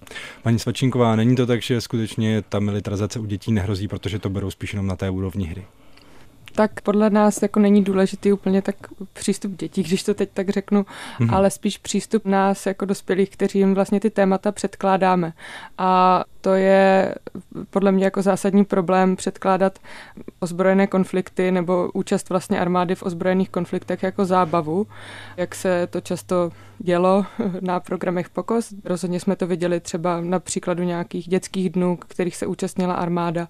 Paní 0.42 0.58
Svačinková, 0.58 1.16
není 1.16 1.36
to 1.36 1.46
tak, 1.46 1.62
že 1.62 1.80
skutečně 1.80 2.42
ta 2.42 2.60
militarizace 2.60 3.18
u 3.18 3.26
dětí 3.26 3.52
nehrozí, 3.52 3.88
protože 3.88 4.18
to 4.18 4.30
berou 4.30 4.50
spíš 4.50 4.72
jenom 4.72 4.86
na 4.86 4.96
té 4.96 5.10
úrovni 5.10 5.46
hry? 5.46 5.64
Tak 6.54 6.80
podle 6.80 7.10
nás 7.10 7.42
jako 7.42 7.60
není 7.60 7.84
důležitý 7.84 8.32
úplně 8.32 8.62
tak 8.62 8.76
přístup 9.12 9.52
dětí, 9.52 9.82
když 9.82 10.02
to 10.02 10.14
teď 10.14 10.30
tak 10.34 10.48
řeknu, 10.48 10.82
mm-hmm. 10.82 11.34
ale 11.34 11.50
spíš 11.50 11.78
přístup 11.78 12.26
nás 12.26 12.66
jako 12.66 12.84
dospělých, 12.84 13.30
kteří 13.30 13.58
jim 13.58 13.74
vlastně 13.74 14.00
ty 14.00 14.10
témata 14.10 14.52
předkládáme. 14.52 15.32
A 15.78 16.24
to 16.40 16.54
je 16.54 17.14
podle 17.70 17.92
mě 17.92 18.04
jako 18.04 18.22
zásadní 18.22 18.64
problém 18.64 19.16
předkládat 19.16 19.78
ozbrojené 20.40 20.86
konflikty 20.86 21.50
nebo 21.50 21.90
účast 21.94 22.28
vlastně 22.28 22.60
armády 22.60 22.94
v 22.94 23.02
ozbrojených 23.02 23.50
konfliktech 23.50 24.02
jako 24.02 24.24
zábavu, 24.24 24.86
jak 25.36 25.54
se 25.54 25.86
to 25.86 26.00
často 26.00 26.50
dělo 26.78 27.26
na 27.60 27.80
programech 27.80 28.30
POKOS. 28.30 28.74
Rozhodně 28.84 29.20
jsme 29.20 29.36
to 29.36 29.46
viděli 29.46 29.80
třeba 29.80 30.20
na 30.20 30.38
příkladu 30.38 30.82
nějakých 30.82 31.28
dětských 31.28 31.70
dnů, 31.70 31.96
kterých 31.96 32.36
se 32.36 32.46
účastnila 32.46 32.94
armáda, 32.94 33.48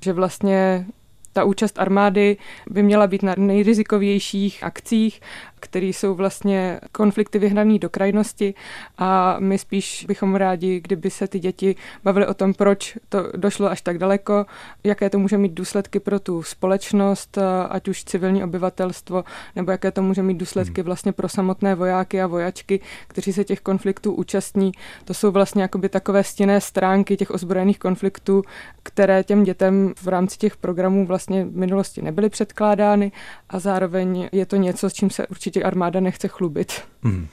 že 0.00 0.12
vlastně 0.12 0.86
ta 1.34 1.44
účast 1.44 1.78
armády 1.78 2.36
by 2.70 2.82
měla 2.82 3.06
být 3.06 3.22
na 3.22 3.34
nejrizikovějších 3.38 4.64
akcích, 4.64 5.20
které 5.64 5.86
jsou 5.86 6.14
vlastně 6.14 6.80
konflikty 6.92 7.38
vyhrané 7.38 7.78
do 7.78 7.90
krajnosti 7.90 8.54
a 8.98 9.36
my 9.38 9.58
spíš 9.58 10.04
bychom 10.08 10.34
rádi, 10.34 10.80
kdyby 10.80 11.10
se 11.10 11.28
ty 11.28 11.38
děti 11.38 11.76
bavily 12.04 12.26
o 12.26 12.34
tom, 12.34 12.54
proč 12.54 12.98
to 13.08 13.32
došlo 13.36 13.70
až 13.70 13.80
tak 13.80 13.98
daleko, 13.98 14.46
jaké 14.84 15.10
to 15.10 15.18
může 15.18 15.38
mít 15.38 15.52
důsledky 15.52 16.00
pro 16.00 16.20
tu 16.20 16.42
společnost, 16.42 17.38
ať 17.68 17.88
už 17.88 18.04
civilní 18.04 18.44
obyvatelstvo, 18.44 19.24
nebo 19.56 19.70
jaké 19.70 19.90
to 19.90 20.02
může 20.02 20.22
mít 20.22 20.38
důsledky 20.38 20.80
hmm. 20.80 20.86
vlastně 20.86 21.12
pro 21.12 21.28
samotné 21.28 21.74
vojáky 21.74 22.22
a 22.22 22.26
vojačky, 22.26 22.80
kteří 23.06 23.32
se 23.32 23.44
těch 23.44 23.60
konfliktů 23.60 24.12
účastní. 24.12 24.72
To 25.04 25.14
jsou 25.14 25.30
vlastně 25.30 25.62
jakoby 25.62 25.88
takové 25.88 26.24
stěné 26.24 26.60
stránky 26.60 27.16
těch 27.16 27.30
ozbrojených 27.30 27.78
konfliktů, 27.78 28.42
které 28.82 29.24
těm 29.24 29.44
dětem 29.44 29.92
v 30.02 30.08
rámci 30.08 30.38
těch 30.38 30.56
programů 30.56 31.06
vlastně 31.06 31.44
v 31.44 31.56
minulosti 31.56 32.02
nebyly 32.02 32.28
předkládány 32.28 33.12
a 33.48 33.58
zároveň 33.58 34.28
je 34.32 34.46
to 34.46 34.56
něco, 34.56 34.90
s 34.90 34.92
čím 34.92 35.10
se 35.10 35.26
určitě 35.26 35.53
určitě 35.54 35.66
armáda 35.66 36.00
nechce 36.00 36.28
chlubit. 36.28 36.72
Hmm. 37.02 37.26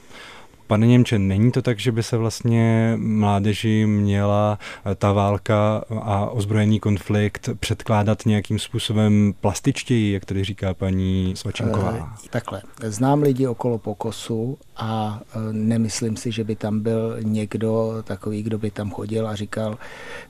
Pane 0.66 0.86
Němče, 0.86 1.18
není 1.18 1.52
to 1.52 1.62
tak, 1.62 1.78
že 1.78 1.92
by 1.92 2.02
se 2.02 2.16
vlastně 2.16 2.94
mládeži 2.96 3.86
měla 3.86 4.58
eh, 4.86 4.94
ta 4.94 5.12
válka 5.12 5.84
a 6.02 6.30
ozbrojený 6.30 6.80
konflikt 6.80 7.48
předkládat 7.60 8.26
nějakým 8.26 8.58
způsobem 8.58 9.34
plastičtěji, 9.40 10.12
jak 10.12 10.24
tady 10.24 10.44
říká 10.44 10.74
paní 10.74 11.36
Svačenková? 11.36 12.16
E, 12.24 12.28
takhle. 12.28 12.62
Znám 12.82 13.22
lidi 13.22 13.46
okolo 13.46 13.78
pokosu 13.78 14.58
a 14.76 15.20
eh, 15.20 15.38
nemyslím 15.52 16.16
si, 16.16 16.32
že 16.32 16.44
by 16.44 16.56
tam 16.56 16.80
byl 16.80 17.16
někdo 17.22 18.02
takový, 18.04 18.42
kdo 18.42 18.58
by 18.58 18.70
tam 18.70 18.90
chodil 18.90 19.28
a 19.28 19.34
říkal 19.34 19.78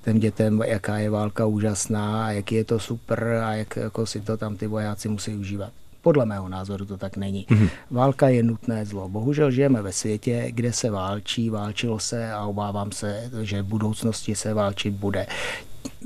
těm 0.04 0.18
dětem, 0.18 0.62
jaká 0.66 0.98
je 0.98 1.10
válka 1.10 1.46
úžasná 1.46 2.26
a 2.26 2.30
jaký 2.30 2.54
je 2.54 2.64
to 2.64 2.78
super 2.78 3.24
a 3.44 3.54
jak 3.54 3.76
jako 3.76 4.06
si 4.06 4.20
to 4.20 4.36
tam 4.36 4.56
ty 4.56 4.66
vojáci 4.66 5.08
musí 5.08 5.34
užívat. 5.34 5.72
Podle 6.02 6.26
mého 6.26 6.48
názoru 6.48 6.84
to 6.84 6.96
tak 6.96 7.16
není. 7.16 7.46
Mm-hmm. 7.46 7.68
Válka 7.90 8.28
je 8.28 8.42
nutné 8.42 8.86
zlo. 8.86 9.08
Bohužel 9.08 9.50
žijeme 9.50 9.82
ve 9.82 9.92
světě, 9.92 10.46
kde 10.50 10.72
se 10.72 10.90
válčí, 10.90 11.50
válčilo 11.50 11.98
se 11.98 12.32
a 12.32 12.44
obávám 12.44 12.92
se, 12.92 13.30
že 13.42 13.62
v 13.62 13.66
budoucnosti 13.66 14.34
se 14.34 14.54
válčit 14.54 14.94
bude 14.94 15.26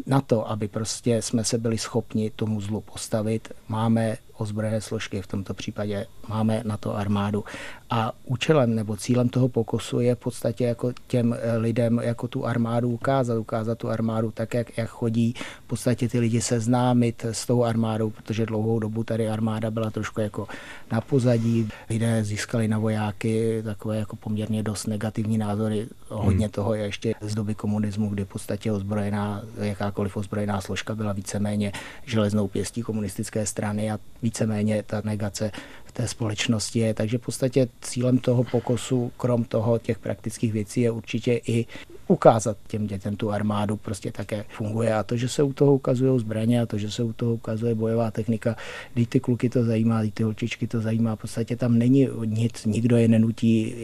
na 0.07 0.21
to, 0.21 0.51
aby 0.51 0.69
prostě 0.69 1.23
jsme 1.23 1.45
se 1.45 1.59
byli 1.59 1.79
schopni 1.79 2.31
tomu 2.31 2.61
zlu 2.61 2.81
postavit, 2.81 3.53
máme 3.69 4.17
ozbrojené 4.39 4.81
složky, 4.81 5.23
v 5.23 5.27
tomto 5.27 5.55
případě 5.55 6.07
máme 6.29 6.63
na 6.65 6.77
to 6.77 6.97
armádu. 6.97 7.45
A 7.91 8.13
účelem 8.25 8.75
nebo 8.75 8.97
cílem 8.97 9.29
toho 9.29 9.49
pokusu 9.49 10.01
je 10.01 10.15
v 10.15 10.19
podstatě 10.19 10.65
jako 10.65 10.93
těm 11.07 11.37
eh, 11.39 11.57
lidem 11.57 12.01
jako 12.03 12.29
tu 12.29 12.47
armádu 12.47 12.91
ukázat, 12.91 13.39
ukázat 13.39 13.79
tu 13.79 13.89
armádu 13.89 14.31
tak, 14.31 14.55
jak, 14.55 14.79
jak 14.79 14.91
chodí 14.91 15.35
v 15.65 15.67
podstatě 15.67 16.09
ty 16.09 16.19
lidi 16.19 16.41
seznámit 16.41 17.25
s 17.25 17.47
tou 17.47 17.65
armádou, 17.65 18.11
protože 18.11 18.47
dlouhou 18.47 18.79
dobu 18.79 19.05
tady 19.05 19.29
armáda 19.29 19.71
byla 19.71 19.91
trošku 19.91 20.21
jako 20.21 20.49
na 20.93 21.01
pozadí. 21.01 21.69
Lidé 21.91 22.25
získali 22.25 22.69
na 22.69 22.79
vojáky 22.79 23.63
takové 23.63 23.97
jako 23.97 24.17
poměrně 24.17 24.63
dost 24.63 24.87
negativní 24.87 25.39
názory. 25.39 25.87
Hodně 26.09 26.47
hmm. 26.47 26.53
toho 26.53 26.75
je 26.75 26.85
ještě 26.85 27.15
z 27.21 27.35
doby 27.35 27.55
komunismu, 27.55 28.09
kdy 28.09 28.25
v 28.25 28.29
podstatě 28.29 28.73
ozbrojená, 28.73 29.43
jakákoliv 29.59 30.17
ozbrojená 30.17 30.61
složka 30.61 30.95
byla 30.95 31.13
víceméně 31.13 31.73
železnou 32.05 32.49
pěstí 32.49 32.83
komunistické 32.83 33.47
strany 33.47 33.91
a 33.91 33.99
víceméně 34.23 34.83
ta 34.83 35.03
negace 35.05 35.51
té 35.97 36.09
společnosti 36.09 36.79
je. 36.79 36.95
Takže 36.95 37.19
v 37.19 37.21
podstatě 37.21 37.69
cílem 37.81 38.19
toho 38.19 38.45
pokusu, 38.45 39.13
krom 39.17 39.45
toho 39.45 39.79
těch 39.79 39.99
praktických 39.99 40.53
věcí, 40.53 40.81
je 40.81 40.91
určitě 40.91 41.41
i 41.47 41.67
ukázat 42.09 42.57
těm 42.67 42.87
dětem 42.87 43.17
tu 43.17 43.33
armádu 43.33 43.77
prostě 43.77 44.13
také 44.13 44.45
funguje. 44.49 44.95
A 44.95 45.03
to, 45.03 45.17
že 45.17 45.29
se 45.29 45.43
u 45.43 45.53
toho 45.53 45.75
ukazují 45.75 46.21
zbraně 46.21 46.63
a 46.63 46.67
to, 46.67 46.79
že 46.79 46.91
se 46.91 47.03
u 47.03 47.13
toho 47.13 47.35
ukazuje 47.35 47.75
bojová 47.75 48.11
technika, 48.11 48.57
když 48.95 49.07
ty 49.07 49.21
kluky 49.21 49.49
to 49.49 49.65
zajímá, 49.65 50.01
když 50.01 50.15
ty 50.15 50.23
holčičky 50.23 50.67
to 50.67 50.81
zajímá, 50.81 51.17
v 51.17 51.19
podstatě 51.19 51.57
tam 51.57 51.79
není 51.79 52.09
nic, 52.25 52.65
nikdo 52.65 52.97
je 52.97 53.09
nenutí, 53.09 53.75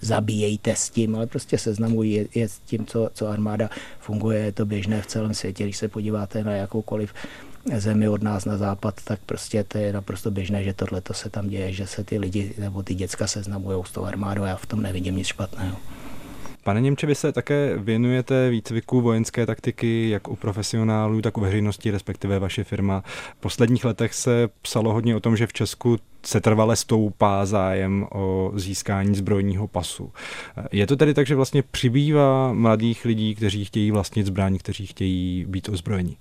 zabíjejte 0.00 0.76
s 0.76 0.90
tím, 0.90 1.16
ale 1.16 1.26
prostě 1.26 1.58
seznamují 1.58 2.12
je, 2.12 2.26
je 2.34 2.48
s 2.48 2.58
tím, 2.58 2.86
co, 2.86 3.10
co 3.14 3.28
armáda 3.28 3.70
funguje, 4.00 4.38
je 4.38 4.52
to 4.52 4.66
běžné 4.66 5.02
v 5.02 5.06
celém 5.06 5.34
světě, 5.34 5.64
když 5.64 5.76
se 5.76 5.88
podíváte 5.88 6.44
na 6.44 6.52
jakoukoliv 6.52 7.14
zemi 7.74 8.08
od 8.08 8.22
nás 8.22 8.44
na 8.44 8.56
západ, 8.56 8.94
tak 9.04 9.20
prostě 9.26 9.64
to 9.64 9.78
je 9.78 9.92
naprosto 9.92 10.30
běžné, 10.30 10.64
že 10.64 10.74
tohle 10.74 11.02
se 11.12 11.30
tam 11.30 11.48
děje, 11.48 11.72
že 11.72 11.86
se 11.86 12.04
ty 12.04 12.18
lidi 12.18 12.54
nebo 12.58 12.82
ty 12.82 12.94
děcka 12.94 13.26
seznamují 13.26 13.84
s 13.84 13.92
tou 13.92 14.04
armádou 14.04 14.42
a 14.42 14.46
já 14.46 14.56
v 14.56 14.66
tom 14.66 14.82
nevidím 14.82 15.16
nic 15.16 15.26
špatného. 15.26 15.76
Pane 16.64 16.80
Němče, 16.80 17.06
vy 17.06 17.14
se 17.14 17.32
také 17.32 17.78
věnujete 17.78 18.50
výcviku 18.50 19.00
vojenské 19.00 19.46
taktiky 19.46 20.10
jak 20.10 20.28
u 20.28 20.36
profesionálů, 20.36 21.22
tak 21.22 21.38
u 21.38 21.40
veřejnosti, 21.40 21.90
respektive 21.90 22.38
vaše 22.38 22.64
firma. 22.64 23.04
V 23.36 23.40
posledních 23.40 23.84
letech 23.84 24.14
se 24.14 24.48
psalo 24.62 24.92
hodně 24.92 25.16
o 25.16 25.20
tom, 25.20 25.36
že 25.36 25.46
v 25.46 25.52
Česku 25.52 25.98
se 26.22 26.40
trvale 26.40 26.76
stoupá 26.76 27.46
zájem 27.46 28.06
o 28.12 28.52
získání 28.54 29.14
zbrojního 29.14 29.68
pasu. 29.68 30.12
Je 30.72 30.86
to 30.86 30.96
tedy 30.96 31.14
tak, 31.14 31.26
že 31.26 31.34
vlastně 31.34 31.62
přibývá 31.62 32.52
mladých 32.52 33.04
lidí, 33.04 33.34
kteří 33.34 33.64
chtějí 33.64 33.90
vlastnit 33.90 34.26
zbraň, 34.26 34.58
kteří 34.58 34.86
chtějí 34.86 35.44
být 35.48 35.68
ozbrojeni? 35.68 36.16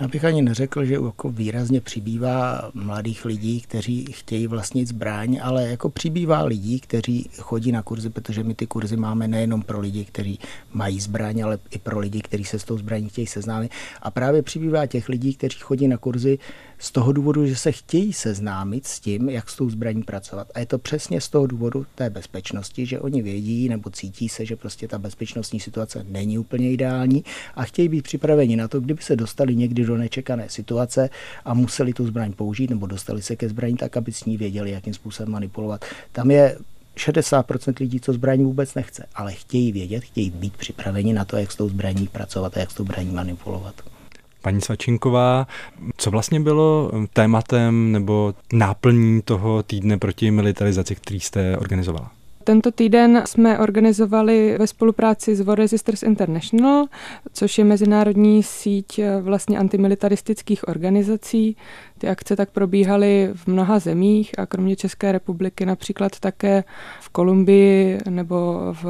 Já 0.00 0.08
bych 0.08 0.24
ani 0.24 0.42
neřekl, 0.42 0.84
že 0.84 0.94
jako 0.94 1.30
výrazně 1.30 1.80
přibývá 1.80 2.70
mladých 2.74 3.24
lidí, 3.24 3.60
kteří 3.60 4.04
chtějí 4.12 4.46
vlastnit 4.46 4.88
zbraň, 4.88 5.40
ale 5.42 5.68
jako 5.68 5.88
přibývá 5.88 6.42
lidí, 6.42 6.80
kteří 6.80 7.30
chodí 7.38 7.72
na 7.72 7.82
kurzy, 7.82 8.10
protože 8.10 8.44
my 8.44 8.54
ty 8.54 8.66
kurzy 8.66 8.96
máme 8.96 9.28
nejenom 9.28 9.62
pro 9.62 9.80
lidi, 9.80 10.04
kteří 10.04 10.38
mají 10.72 11.00
zbraň, 11.00 11.42
ale 11.44 11.58
i 11.70 11.78
pro 11.78 11.98
lidi, 11.98 12.20
kteří 12.20 12.44
se 12.44 12.58
s 12.58 12.64
tou 12.64 12.78
zbraní 12.78 13.08
chtějí 13.08 13.26
seznámit. 13.26 13.72
A 14.02 14.10
právě 14.10 14.42
přibývá 14.42 14.86
těch 14.86 15.08
lidí, 15.08 15.34
kteří 15.34 15.58
chodí 15.60 15.88
na 15.88 15.96
kurzy 15.96 16.38
z 16.78 16.90
toho 16.90 17.12
důvodu, 17.12 17.46
že 17.46 17.56
se 17.56 17.72
chtějí 17.72 18.12
seznámit 18.12 18.86
s 18.86 19.00
tím, 19.00 19.28
jak 19.28 19.50
s 19.50 19.56
tou 19.56 19.70
zbraní 19.70 20.02
pracovat. 20.02 20.50
A 20.54 20.60
je 20.60 20.66
to 20.66 20.78
přesně 20.78 21.20
z 21.20 21.28
toho 21.28 21.46
důvodu 21.46 21.86
té 21.94 22.10
bezpečnosti, 22.10 22.86
že 22.86 23.00
oni 23.00 23.22
vědí 23.22 23.68
nebo 23.68 23.90
cítí 23.90 24.28
se, 24.28 24.46
že 24.46 24.56
prostě 24.56 24.88
ta 24.88 24.98
bezpečnostní 24.98 25.60
situace 25.60 26.06
není 26.08 26.38
úplně 26.38 26.72
ideální 26.72 27.24
a 27.54 27.64
chtějí 27.64 27.88
být 27.88 28.02
připraveni 28.02 28.56
na 28.56 28.68
to, 28.68 28.80
kdyby 28.80 29.02
se 29.02 29.16
dostali 29.16 29.56
někdy 29.56 29.84
do 29.84 29.96
nečekané 29.96 30.48
situace 30.48 31.10
a 31.44 31.54
museli 31.54 31.92
tu 31.92 32.06
zbraň 32.06 32.32
použít 32.32 32.70
nebo 32.70 32.86
dostali 32.86 33.22
se 33.22 33.36
ke 33.36 33.48
zbraní 33.48 33.76
tak, 33.76 33.96
aby 33.96 34.12
s 34.12 34.24
ní 34.24 34.36
věděli, 34.36 34.70
jakým 34.70 34.94
způsobem 34.94 35.32
manipulovat. 35.32 35.84
Tam 36.12 36.30
je 36.30 36.58
60% 36.96 37.74
lidí, 37.80 38.00
co 38.00 38.12
zbraní 38.12 38.44
vůbec 38.44 38.74
nechce, 38.74 39.06
ale 39.14 39.32
chtějí 39.32 39.72
vědět, 39.72 40.04
chtějí 40.04 40.30
být 40.30 40.56
připraveni 40.56 41.12
na 41.12 41.24
to, 41.24 41.36
jak 41.36 41.52
s 41.52 41.56
tou 41.56 41.68
zbraní 41.68 42.06
pracovat 42.06 42.56
a 42.56 42.60
jak 42.60 42.70
s 42.70 42.74
tou 42.74 42.84
zbraní 42.84 43.10
manipulovat. 43.10 43.74
Paní 44.48 44.60
Svačinková, 44.60 45.46
co 45.96 46.10
vlastně 46.10 46.40
bylo 46.40 46.90
tématem 47.12 47.92
nebo 47.92 48.34
náplní 48.52 49.22
toho 49.22 49.62
týdne 49.62 49.98
proti 49.98 50.30
militarizaci, 50.30 50.94
který 50.94 51.20
jste 51.20 51.56
organizovala? 51.56 52.10
Tento 52.44 52.72
týden 52.72 53.22
jsme 53.26 53.58
organizovali 53.58 54.56
ve 54.58 54.66
spolupráci 54.66 55.36
s 55.36 55.40
War 55.40 55.58
Resisters 55.58 56.02
International, 56.02 56.86
což 57.32 57.58
je 57.58 57.64
mezinárodní 57.64 58.42
síť 58.42 58.98
eh, 58.98 59.20
vlastně 59.20 59.58
antimilitaristických 59.58 60.68
organizací. 60.68 61.56
Ty 61.98 62.08
akce 62.08 62.36
tak 62.36 62.50
probíhaly 62.50 63.30
v 63.34 63.46
mnoha 63.46 63.78
zemích 63.78 64.38
a 64.38 64.46
kromě 64.46 64.76
České 64.76 65.12
republiky 65.12 65.66
například 65.66 66.20
také 66.20 66.64
v 67.00 67.08
Kolumbii 67.08 67.98
nebo 68.10 68.60
v 68.82 68.84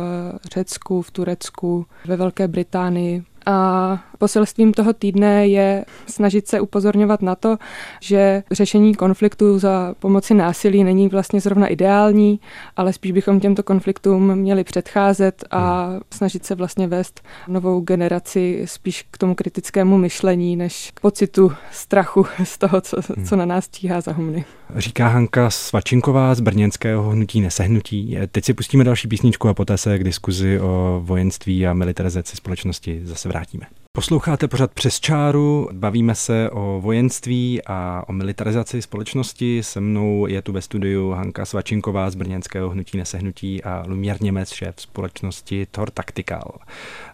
Řecku, 0.55 1.03
v 1.03 1.11
Turecku, 1.11 1.87
ve 2.07 2.17
Velké 2.17 2.49
Británii. 2.49 3.25
A 3.51 3.99
poselstvím 4.19 4.73
toho 4.73 4.93
týdne 4.93 5.49
je 5.49 5.85
snažit 6.07 6.49
se 6.49 6.61
upozorňovat 6.61 7.23
na 7.23 7.35
to, 7.35 7.57
že 8.03 8.43
řešení 8.51 8.95
konfliktu 8.95 9.59
za 9.59 9.95
pomoci 9.99 10.35
násilí 10.35 10.85
není 10.85 11.09
vlastně 11.09 11.41
zrovna 11.41 11.67
ideální, 11.67 12.41
ale 12.77 12.93
spíš 12.93 13.13
bychom 13.13 13.41
těmto 13.41 13.63
konfliktům 13.63 14.35
měli 14.35 14.65
předcházet 14.65 15.45
a 15.51 15.87
hmm. 15.87 16.01
snažit 16.11 16.47
se 16.47 16.55
vlastně 16.55 16.87
vést 16.87 17.21
novou 17.49 17.81
generaci 17.81 18.63
spíš 18.65 19.05
k 19.11 19.19
tomu 19.19 19.35
kritickému 19.35 19.99
myšlení, 19.99 20.57
než 20.57 20.91
k 20.95 21.01
pocitu 21.01 21.53
strachu 21.73 22.27
z 22.45 22.59
toho, 22.59 22.81
co, 22.81 22.97
hmm. 23.17 23.27
co 23.27 23.37
na 23.37 23.45
nás 23.45 23.69
tíhá 23.69 24.01
za 24.01 24.13
humny. 24.13 24.45
Říká 24.77 25.09
Hanka 25.09 25.51
Svačinková 25.51 26.35
z 26.35 26.41
brněnského 26.41 27.11
hnutí 27.11 27.41
Nesehnutí. 27.41 28.17
Teď 28.33 28.45
si 28.45 28.55
pustíme 28.55 28.85
další 28.85 29.09
písničku 29.09 29.49
a 29.49 29.55
poté 29.55 29.79
se 29.79 29.99
k 29.99 30.05
diskuzi 30.05 30.61
o 30.61 31.01
vojenství 31.05 31.67
a 31.67 31.75
militarizaci 31.75 32.37
společnosti 32.37 33.01
zase 33.05 33.29
vrátíme. 33.29 33.67
Posloucháte 33.99 34.49
pořád 34.49 34.73
přes 34.73 35.01
čáru, 35.01 35.69
bavíme 35.73 36.15
se 36.15 36.51
o 36.51 36.81
vojenství 36.81 37.61
a 37.67 38.05
o 38.09 38.13
militarizaci 38.13 38.83
společnosti. 38.83 39.63
Se 39.63 39.81
mnou 39.81 40.27
je 40.27 40.43
tu 40.43 40.53
ve 40.53 40.63
studiu 40.63 41.11
Hanka 41.11 41.45
Svačinková 41.45 42.11
z 42.11 42.15
brněnského 42.15 42.71
hnutí 42.71 42.99
Nesehnutí 42.99 43.65
a 43.65 43.85
Lumier 43.87 44.23
Němec, 44.23 44.53
šéf 44.53 44.75
společnosti 44.77 45.67
Tor 45.71 45.91
Tactical. 45.91 46.53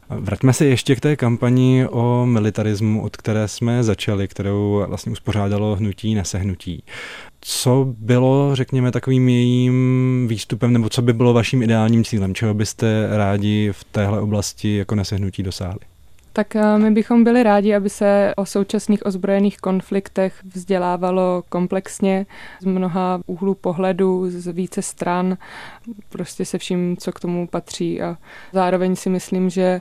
Vraťme 0.08 0.52
se 0.52 0.66
ještě 0.66 0.96
k 0.96 1.00
té 1.00 1.16
kampani 1.16 1.86
o 1.86 2.26
militarismu, 2.26 3.02
od 3.02 3.16
které 3.16 3.48
jsme 3.48 3.84
začali, 3.84 4.28
kterou 4.28 4.84
vlastně 4.88 5.12
uspořádalo 5.12 5.76
hnutí 5.76 6.14
Nesehnutí. 6.14 6.82
Co 7.40 7.94
bylo, 7.98 8.50
řekněme, 8.56 8.92
takovým 8.92 9.28
jejím 9.28 10.26
výstupem, 10.28 10.72
nebo 10.72 10.88
co 10.88 11.02
by 11.02 11.12
bylo 11.12 11.32
vaším 11.32 11.62
ideálním 11.62 12.04
cílem? 12.04 12.34
Čeho 12.34 12.54
byste 12.54 13.08
rádi 13.16 13.72
v 13.72 13.84
téhle 13.84 14.20
oblasti 14.20 14.76
jako 14.76 14.94
Nesehnutí 14.94 15.42
dosáhli? 15.42 15.93
Tak 16.36 16.56
eh, 16.56 16.78
my 16.78 16.90
bychom 16.90 17.24
byli 17.24 17.42
rádi, 17.42 17.74
aby 17.74 17.90
se 17.90 18.32
o 18.36 18.46
současných 18.46 19.06
ozbrojených 19.06 19.58
konfliktech 19.58 20.34
vzdělávalo 20.44 21.42
komplexně 21.48 22.26
z 22.60 22.64
mnoha 22.64 23.20
úhlů 23.26 23.54
pohledu, 23.54 24.30
z 24.30 24.52
více 24.52 24.82
stran, 24.82 25.36
prostě 26.08 26.44
se 26.44 26.58
vším, 26.58 26.96
co 26.96 27.12
k 27.12 27.20
tomu 27.20 27.46
patří. 27.46 28.02
A 28.02 28.16
zároveň 28.52 28.96
si 28.96 29.10
myslím, 29.10 29.50
že 29.50 29.80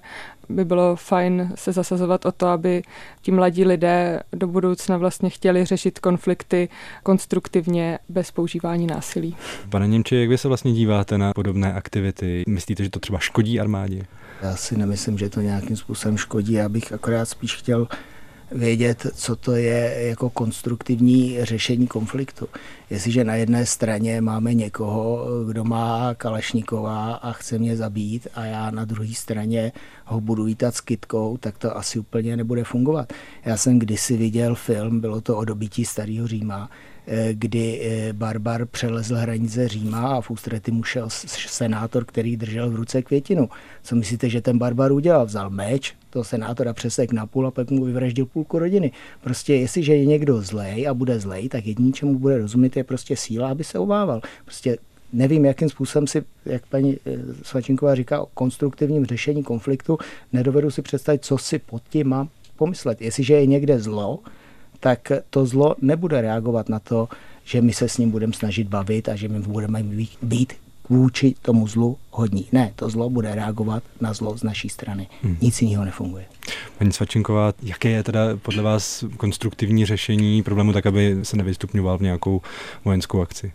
by 0.50 0.66
bylo 0.66 0.96
fajn 0.96 1.52
se 1.56 1.72
zasazovat 1.72 2.26
o 2.26 2.32
to, 2.32 2.48
aby 2.48 2.84
ti 3.22 3.32
mladí 3.32 3.66
lidé 3.66 4.20
do 4.32 4.48
budoucna 4.48 4.98
vlastně 4.98 5.30
chtěli 5.30 5.66
řešit 5.66 6.00
konflikty 6.00 6.70
konstruktivně 7.04 8.00
bez 8.10 8.32
používání 8.32 8.88
násilí. 8.88 9.36
Pane 9.70 9.88
Němče, 9.88 10.16
jak 10.16 10.30
vy 10.30 10.38
se 10.38 10.48
vlastně 10.48 10.74
díváte 10.74 11.18
na 11.18 11.34
podobné 11.34 11.74
aktivity? 11.74 12.44
Myslíte, 12.48 12.84
že 12.84 12.90
to 12.90 13.00
třeba 13.00 13.20
škodí 13.20 13.60
armádě? 13.60 14.04
Já 14.44 14.56
si 14.56 14.78
nemyslím, 14.78 15.18
že 15.18 15.30
to 15.30 15.42
nějakým 15.42 15.76
způsobem 15.78 16.18
škodí. 16.18 16.54
Já 16.54 16.70
bych 16.70 16.94
akorát 16.94 17.26
spíš 17.26 17.56
chtěl 17.56 17.88
vědět, 18.52 19.08
co 19.16 19.36
to 19.36 19.52
je 19.52 20.08
jako 20.08 20.30
konstruktivní 20.30 21.38
řešení 21.46 21.88
konfliktu. 21.88 22.48
Jestliže 22.90 23.24
na 23.24 23.36
jedné 23.36 23.66
straně 23.66 24.22
máme 24.22 24.54
někoho, 24.54 25.26
kdo 25.48 25.64
má 25.64 26.14
Kalešniková 26.14 27.14
a 27.14 27.32
chce 27.32 27.60
mě 27.60 27.78
zabít 27.78 28.28
a 28.36 28.46
já 28.46 28.72
na 28.72 28.86
druhé 28.86 29.14
straně 29.14 29.72
ho 30.06 30.22
budu 30.22 30.44
vítat 30.44 30.76
s 30.76 30.82
kytkou, 30.82 31.38
tak 31.38 31.58
to 31.58 31.78
asi 31.78 32.00
úplně 32.00 32.38
nebude 32.38 32.64
fungovat. 32.64 33.14
Já 33.46 33.58
jsem 33.58 33.80
kdysi 33.80 34.18
viděl 34.18 34.56
film, 34.56 35.00
bylo 35.00 35.22
to 35.22 35.38
o 35.38 35.46
dobití 35.46 35.86
starého 35.86 36.28
Říma, 36.28 36.70
kdy 37.34 37.82
eh, 37.82 38.14
Barbar 38.14 38.66
přelezl 38.66 39.16
hranice 39.16 39.68
Říma 39.68 40.16
a 40.16 40.22
v 40.22 40.32
ústrety 40.32 40.72
mu 40.72 40.84
šel 40.84 41.08
senátor, 41.10 42.06
který 42.06 42.38
držel 42.38 42.70
v 42.70 42.76
ruce 42.76 43.02
květinu. 43.02 43.50
Co 43.84 43.96
myslíte, 43.96 44.30
že 44.30 44.42
ten 44.42 44.58
Barbar 44.58 44.92
udělal? 44.92 45.26
Vzal 45.26 45.50
meč, 45.50 45.96
toho 46.10 46.24
senátora 46.24 46.74
přesek 46.74 47.12
na 47.12 47.26
půl 47.26 47.48
a 47.48 47.52
pak 47.52 47.72
mu 47.72 47.86
vyvraždil 47.86 48.26
půlku 48.26 48.60
rodiny. 48.60 48.92
Prostě 49.22 49.56
jestliže 49.56 49.96
je 49.96 50.06
někdo 50.06 50.42
zlej 50.42 50.88
a 50.88 50.94
bude 50.94 51.20
zlej, 51.20 51.50
tak 51.50 51.66
jediný, 51.66 51.94
čemu 51.94 52.20
bude 52.20 52.38
rozumět, 52.38 52.78
je 52.78 52.84
prostě 52.84 53.16
síla, 53.16 53.50
aby 53.50 53.64
se 53.64 53.80
obával. 53.80 54.22
Prostě 54.46 54.78
nevím, 55.14 55.46
jakým 55.46 55.70
způsobem 55.70 56.08
si, 56.08 56.24
jak 56.46 56.66
paní 56.66 56.98
eh, 57.06 57.18
Svačinková 57.44 57.96
říká, 57.96 58.22
o 58.22 58.26
konstruktivním 58.34 59.06
řešení 59.06 59.44
konfliktu, 59.44 59.98
nedovedu 60.34 60.72
si 60.72 60.82
představit, 60.82 61.26
co 61.26 61.38
si 61.38 61.60
pod 61.60 61.82
tím 61.90 62.08
mám 62.08 62.30
pomyslet. 62.56 63.02
Jestliže 63.02 63.34
je 63.34 63.46
někde 63.46 63.80
zlo, 63.80 64.20
tak 64.84 65.12
to 65.30 65.46
zlo 65.46 65.76
nebude 65.82 66.22
reagovat 66.22 66.70
na 66.70 66.80
to, 66.80 67.10
že 67.44 67.62
my 67.62 67.74
se 67.74 67.90
s 67.90 67.98
ním 67.98 68.12
budeme 68.12 68.34
snažit 68.34 68.68
bavit 68.68 69.10
a 69.10 69.16
že 69.16 69.28
my 69.28 69.40
budeme 69.40 69.84
být 70.22 70.54
vůči 70.90 71.36
tomu 71.42 71.68
zlu 71.68 71.98
hodní. 72.12 72.48
Ne, 72.52 72.72
to 72.76 72.90
zlo 72.90 73.10
bude 73.10 73.36
reagovat 73.36 73.84
na 74.02 74.14
zlo 74.14 74.38
z 74.38 74.44
naší 74.44 74.70
strany. 74.70 75.08
Hmm. 75.22 75.38
Nic 75.42 75.62
jiného 75.62 75.86
nefunguje. 75.86 76.26
Paní 76.78 76.92
Svačenková, 76.92 77.54
jaké 77.62 77.90
je 77.90 78.04
teda 78.04 78.22
podle 78.42 78.64
vás 78.64 79.04
konstruktivní 79.18 79.86
řešení 79.86 80.44
problému 80.44 80.74
tak, 80.74 80.86
aby 80.86 81.18
se 81.24 81.38
nevystupňoval 81.38 81.98
v 81.98 82.02
nějakou 82.02 82.42
vojenskou 82.86 83.22
akci? 83.22 83.52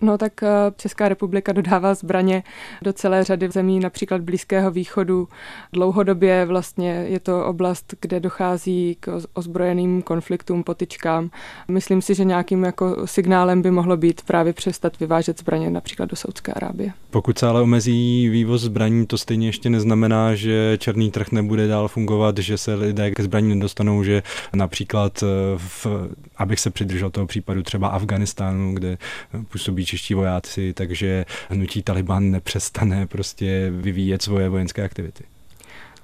No 0.00 0.18
tak 0.18 0.42
eh, 0.42 0.48
Česká 0.76 1.08
republika 1.08 1.52
dodává 1.52 1.94
zbraně 1.94 2.42
do 2.82 2.92
celé 2.92 3.24
řady 3.24 3.50
zemí, 3.50 3.80
například 3.80 4.20
Blízkého 4.20 4.70
východu. 4.70 5.28
Dlouhodobě 5.72 6.46
vlastně 6.46 6.90
je 7.08 7.20
to 7.20 7.46
oblast, 7.46 7.94
kde 8.00 8.20
dochází 8.20 8.96
k 9.00 9.20
ozbrojeným 9.32 10.02
konfliktům, 10.02 10.62
potyčkám. 10.64 11.30
Myslím 11.68 12.02
si, 12.02 12.14
že 12.14 12.24
nějakým 12.24 12.64
jako 12.64 13.06
signálem 13.06 13.62
by 13.62 13.70
mohlo 13.70 13.96
být 13.96 14.22
právě 14.22 14.52
přestat 14.52 15.00
vyvážet 15.00 15.38
zbraně 15.38 15.70
například 15.70 16.10
do 16.10 16.16
Saudské 16.16 16.52
Arábie. 16.52 16.92
Pokud 17.10 17.38
se 17.38 17.46
ale 17.46 17.62
omezí 17.62 18.28
vývoz 18.28 18.62
zbraní, 18.62 19.06
to 19.06 19.18
stejně 19.18 19.48
ještě 19.48 19.70
neznamená, 19.70 20.34
že 20.34 20.78
černý 20.78 21.10
trh 21.10 21.32
nebude 21.32 21.66
dál 21.66 21.88
fungovat, 21.88 22.38
že 22.38 22.58
se 22.58 22.74
lidé 22.74 23.10
ke 23.10 23.22
zbraní 23.22 23.48
nedostanou, 23.48 24.04
že 24.04 24.22
například, 24.54 25.22
eh, 25.22 25.26
v, 25.56 25.86
abych 26.36 26.60
se 26.60 26.70
přidržel 26.70 27.10
toho 27.10 27.26
případu 27.26 27.62
třeba 27.62 27.88
Afganistánu, 27.88 28.74
kde 28.74 28.98
působí 29.48 29.84
čeští 29.90 30.14
vojáci, 30.14 30.72
takže 30.72 31.24
hnutí 31.48 31.82
Taliban 31.82 32.30
nepřestane 32.30 33.06
prostě 33.06 33.70
vyvíjet 33.70 34.22
svoje 34.22 34.48
vojenské 34.48 34.84
aktivity. 34.84 35.24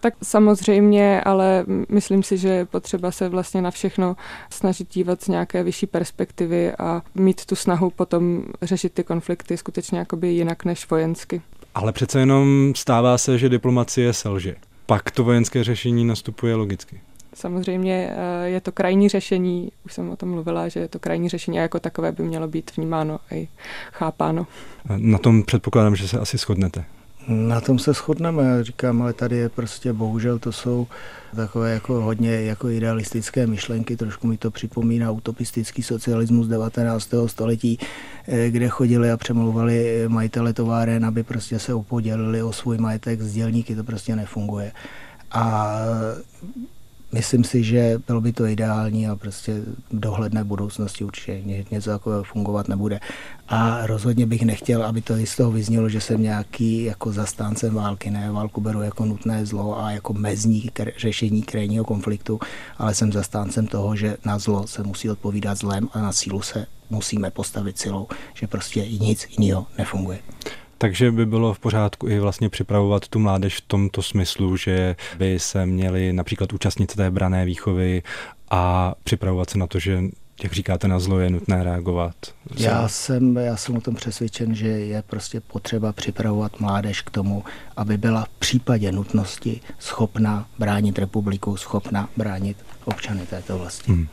Tak 0.00 0.14
samozřejmě, 0.22 1.20
ale 1.20 1.64
myslím 1.88 2.22
si, 2.22 2.38
že 2.38 2.48
je 2.48 2.64
potřeba 2.64 3.10
se 3.10 3.28
vlastně 3.28 3.62
na 3.62 3.70
všechno 3.70 4.16
snažit 4.50 4.94
dívat 4.94 5.22
z 5.22 5.28
nějaké 5.28 5.62
vyšší 5.62 5.86
perspektivy 5.86 6.72
a 6.72 7.02
mít 7.14 7.46
tu 7.46 7.54
snahu 7.54 7.90
potom 7.90 8.44
řešit 8.62 8.92
ty 8.92 9.04
konflikty 9.04 9.56
skutečně 9.56 9.98
jakoby 9.98 10.28
jinak 10.28 10.64
než 10.64 10.90
vojensky. 10.90 11.42
Ale 11.74 11.92
přece 11.92 12.20
jenom 12.20 12.72
stává 12.76 13.18
se, 13.18 13.38
že 13.38 13.48
diplomacie 13.48 14.12
selže. 14.12 14.54
Pak 14.86 15.10
to 15.10 15.24
vojenské 15.24 15.64
řešení 15.64 16.04
nastupuje 16.04 16.54
logicky. 16.54 17.00
Samozřejmě 17.36 18.10
eh, 18.10 18.48
je 18.48 18.60
to 18.60 18.72
krajní 18.72 19.08
řešení, 19.08 19.72
už 19.84 19.92
jsem 19.92 20.10
o 20.10 20.16
tom 20.16 20.30
mluvila, 20.30 20.68
že 20.68 20.80
je 20.80 20.88
to 20.88 20.98
krajní 20.98 21.28
řešení 21.28 21.58
a 21.58 21.62
jako 21.62 21.80
takové 21.80 22.12
by 22.12 22.22
mělo 22.22 22.48
být 22.48 22.76
vnímáno 22.76 23.18
a 23.32 23.48
chápáno. 23.92 24.46
Na 24.96 25.18
tom 25.18 25.42
předpokládám, 25.42 25.96
že 25.96 26.08
se 26.08 26.18
asi 26.18 26.38
shodnete. 26.38 26.84
Na 27.28 27.60
tom 27.60 27.78
se 27.78 27.92
shodneme, 27.92 28.64
říkám, 28.64 29.02
ale 29.02 29.12
tady 29.12 29.36
je 29.36 29.48
prostě, 29.48 29.92
bohužel 29.92 30.38
to 30.38 30.52
jsou 30.52 30.86
takové 31.36 31.72
jako 31.72 31.94
hodně 31.94 32.30
jako 32.30 32.68
idealistické 32.68 33.46
myšlenky, 33.46 33.96
trošku 33.96 34.26
mi 34.26 34.36
to 34.36 34.50
připomíná 34.50 35.10
utopistický 35.10 35.82
socialismus 35.82 36.48
19. 36.48 37.10
století, 37.26 37.78
eh, 38.28 38.50
kde 38.50 38.68
chodili 38.68 39.10
a 39.10 39.16
přemlouvali 39.16 40.04
majitele 40.08 40.52
továren, 40.52 41.04
aby 41.04 41.22
prostě 41.22 41.58
se 41.58 41.74
opodělili 41.74 42.42
o 42.42 42.52
svůj 42.52 42.78
majetek 42.78 43.22
z 43.22 43.32
dělníky, 43.32 43.76
to 43.76 43.84
prostě 43.84 44.16
nefunguje. 44.16 44.72
A 45.32 45.76
Myslím 47.12 47.44
si, 47.44 47.64
že 47.64 47.98
bylo 48.06 48.20
by 48.20 48.32
to 48.32 48.46
ideální 48.46 49.08
a 49.08 49.16
prostě 49.16 49.60
v 49.90 50.00
dohledné 50.00 50.44
budoucnosti 50.44 51.04
určitě 51.04 51.42
něco 51.70 51.90
takového 51.90 52.24
fungovat 52.24 52.68
nebude. 52.68 53.00
A 53.48 53.86
rozhodně 53.86 54.26
bych 54.26 54.42
nechtěl, 54.42 54.82
aby 54.82 55.00
to 55.02 55.14
z 55.24 55.36
toho 55.36 55.50
vyznělo, 55.50 55.88
že 55.88 56.00
jsem 56.00 56.22
nějaký 56.22 56.84
jako 56.84 57.12
zastáncem 57.12 57.74
války. 57.74 58.10
Ne, 58.10 58.30
válku 58.30 58.60
beru 58.60 58.82
jako 58.82 59.04
nutné 59.04 59.46
zlo 59.46 59.80
a 59.80 59.90
jako 59.90 60.12
mezní 60.12 60.70
řešení 60.96 61.42
krajního 61.42 61.84
konfliktu, 61.84 62.40
ale 62.78 62.94
jsem 62.94 63.12
zastáncem 63.12 63.66
toho, 63.66 63.96
že 63.96 64.16
na 64.24 64.38
zlo 64.38 64.66
se 64.66 64.82
musí 64.82 65.10
odpovídat 65.10 65.58
zlem 65.58 65.88
a 65.92 66.00
na 66.00 66.12
sílu 66.12 66.42
se 66.42 66.66
musíme 66.90 67.30
postavit 67.30 67.78
silou, 67.78 68.08
že 68.34 68.46
prostě 68.46 68.88
nic 68.88 69.26
jiného 69.38 69.66
nefunguje. 69.78 70.18
Takže 70.78 71.12
by 71.12 71.26
bylo 71.26 71.54
v 71.54 71.58
pořádku 71.58 72.08
i 72.08 72.18
vlastně 72.18 72.48
připravovat 72.48 73.08
tu 73.08 73.18
mládež 73.18 73.56
v 73.56 73.60
tomto 73.66 74.02
smyslu, 74.02 74.56
že 74.56 74.96
by 75.18 75.38
se 75.38 75.66
měli 75.66 76.12
například 76.12 76.52
účastnit 76.52 76.96
té 76.96 77.10
brané 77.10 77.44
výchovy 77.44 78.02
a 78.50 78.94
připravovat 79.04 79.50
se 79.50 79.58
na 79.58 79.66
to, 79.66 79.78
že 79.78 80.02
jak 80.42 80.52
říkáte, 80.52 80.88
na 80.88 80.98
zlo 80.98 81.20
je 81.20 81.30
nutné 81.30 81.64
reagovat? 81.64 82.14
Já 82.56 82.88
jsem, 82.88 83.36
já 83.36 83.56
jsem 83.56 83.76
o 83.76 83.80
tom 83.80 83.94
přesvědčen, 83.94 84.54
že 84.54 84.68
je 84.68 85.02
prostě 85.02 85.40
potřeba 85.40 85.92
připravovat 85.92 86.60
mládež 86.60 87.00
k 87.00 87.10
tomu, 87.10 87.44
aby 87.76 87.98
byla 87.98 88.24
v 88.24 88.28
případě 88.28 88.92
nutnosti 88.92 89.60
schopná 89.78 90.46
bránit 90.58 90.98
republiku, 90.98 91.56
schopná 91.56 92.08
bránit 92.16 92.56
občany 92.84 93.26
této 93.26 93.58
vlasti. 93.58 93.92
Hmm. 93.92 94.08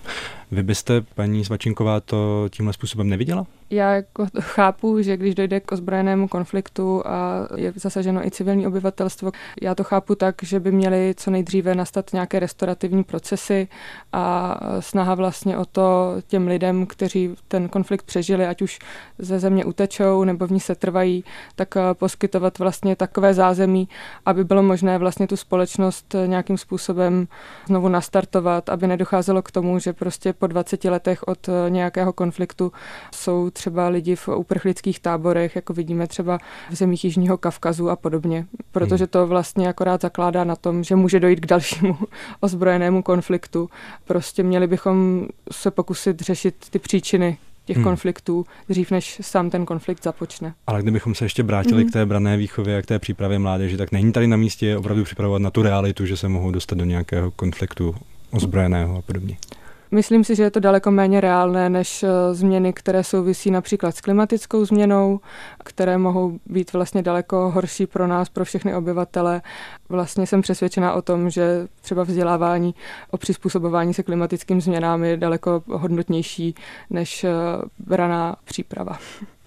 Vy 0.53 0.63
byste, 0.63 1.01
paní 1.15 1.45
Svačinková, 1.45 1.99
to 1.99 2.47
tímhle 2.49 2.73
způsobem 2.73 3.09
neviděla? 3.09 3.45
Já 3.69 3.93
jako 3.93 4.25
chápu, 4.39 5.01
že 5.01 5.17
když 5.17 5.35
dojde 5.35 5.59
k 5.59 5.71
ozbrojenému 5.71 6.27
konfliktu 6.27 7.03
a 7.07 7.47
je 7.55 7.73
zasaženo 7.75 8.25
i 8.25 8.31
civilní 8.31 8.67
obyvatelstvo, 8.67 9.31
já 9.61 9.75
to 9.75 9.83
chápu 9.83 10.15
tak, 10.15 10.35
že 10.43 10.59
by 10.59 10.71
měly 10.71 11.13
co 11.17 11.31
nejdříve 11.31 11.75
nastat 11.75 12.13
nějaké 12.13 12.39
restaurativní 12.39 13.03
procesy 13.03 13.67
a 14.13 14.59
snaha 14.79 15.15
vlastně 15.15 15.57
o 15.57 15.65
to 15.65 16.15
těm 16.27 16.47
lidem, 16.47 16.85
kteří 16.85 17.35
ten 17.47 17.69
konflikt 17.69 18.03
přežili, 18.03 18.47
ať 18.47 18.61
už 18.61 18.79
ze 19.19 19.39
země 19.39 19.65
utečou 19.65 20.23
nebo 20.23 20.47
v 20.47 20.51
ní 20.51 20.59
se 20.59 20.75
trvají, 20.75 21.23
tak 21.55 21.77
eh, 21.77 21.81
poskytovat 21.93 22.59
vlastně 22.59 22.95
takové 22.95 23.33
zázemí, 23.33 23.89
aby 24.25 24.43
bylo 24.43 24.63
možné 24.63 24.97
vlastně 24.97 25.27
tu 25.27 25.37
společnost 25.37 26.15
nějakým 26.25 26.57
způsobem 26.57 27.27
znovu 27.67 27.89
nastartovat, 27.89 28.69
aby 28.69 28.87
nedocházelo 28.87 29.41
k 29.41 29.51
tomu, 29.51 29.79
že 29.79 29.93
prostě 29.93 30.33
po 30.43 30.47
20 30.47 30.83
letech 30.83 31.23
od 31.23 31.49
eh, 31.49 31.69
nějakého 31.69 32.13
konfliktu 32.13 32.71
jsou 33.15 33.49
třeba 33.49 33.87
lidi 33.87 34.15
v 34.15 34.27
uprchlických 34.27 34.99
táborech, 34.99 35.55
jako 35.55 35.73
vidíme 35.73 36.07
třeba 36.07 36.37
v 36.69 36.75
zemích 36.75 37.03
Jižního 37.03 37.37
Kavkazu 37.37 37.89
a 37.89 37.95
podobně, 37.95 38.45
protože 38.71 39.03
hmm. 39.03 39.07
to 39.07 39.27
vlastně 39.27 39.69
akorát 39.69 40.01
zakládá 40.01 40.43
na 40.43 40.55
tom, 40.55 40.83
že 40.83 40.95
může 40.95 41.19
dojít 41.19 41.39
k 41.39 41.45
dalšímu 41.45 41.97
ozbrojenému 42.39 43.03
konfliktu. 43.03 43.69
Prostě 44.05 44.43
měli 44.43 44.67
bychom 44.67 45.27
se 45.51 45.71
pokusit 45.71 46.21
řešit 46.21 46.55
ty 46.69 46.79
příčiny 46.79 47.37
těch 47.65 47.77
hmm. 47.77 47.83
konfliktů 47.83 48.45
dřív, 48.69 48.91
než 48.91 49.19
sám 49.21 49.49
ten 49.49 49.65
konflikt 49.65 50.03
započne. 50.03 50.53
Ale 50.67 50.81
kdybychom 50.81 51.15
se 51.15 51.25
ještě 51.25 51.43
vrátili 51.43 51.81
hmm. 51.81 51.89
k 51.89 51.93
té 51.93 52.05
brané 52.05 52.37
výchově 52.37 52.77
a 52.77 52.81
k 52.81 52.85
té 52.85 52.99
přípravě 52.99 53.39
mládeže, 53.39 53.77
tak 53.77 53.91
není 53.91 54.11
tady 54.11 54.27
na 54.27 54.37
místě 54.37 54.77
opravdu 54.77 55.03
připravovat 55.03 55.41
na 55.41 55.51
tu 55.51 55.61
realitu, 55.61 56.05
že 56.05 56.17
se 56.17 56.29
mohou 56.29 56.51
dostat 56.51 56.77
do 56.77 56.85
nějakého 56.85 57.31
konfliktu 57.31 57.95
ozbrojeného 58.33 58.97
a 58.97 59.01
podobně. 59.01 59.37
Myslím 59.93 60.23
si, 60.23 60.35
že 60.35 60.43
je 60.43 60.51
to 60.51 60.59
daleko 60.59 60.91
méně 60.91 61.21
reálné 61.21 61.69
než 61.69 62.03
eh, 62.03 62.33
změny, 62.33 62.73
které 62.73 63.03
souvisí 63.03 63.51
například 63.51 63.95
s 63.95 64.01
klimatickou 64.01 64.65
změnou, 64.65 65.19
které 65.63 65.97
mohou 65.97 66.39
být 66.45 66.73
vlastně 66.73 67.01
daleko 67.01 67.51
horší 67.51 67.87
pro 67.87 68.07
nás, 68.07 68.29
pro 68.29 68.45
všechny 68.45 68.75
obyvatele. 68.75 69.41
Vlastně 69.89 70.27
jsem 70.27 70.41
přesvědčena 70.41 70.93
o 70.93 71.01
tom, 71.01 71.29
že 71.29 71.67
třeba 71.81 72.03
vzdělávání 72.03 72.75
o 73.11 73.17
přizpůsobování 73.17 73.93
se 73.93 74.03
klimatickým 74.03 74.61
změnám 74.61 75.03
je 75.03 75.17
daleko 75.17 75.63
hodnotnější 75.67 76.55
než 76.89 77.23
eh, 77.23 77.31
raná 77.89 78.35
příprava. 78.43 78.99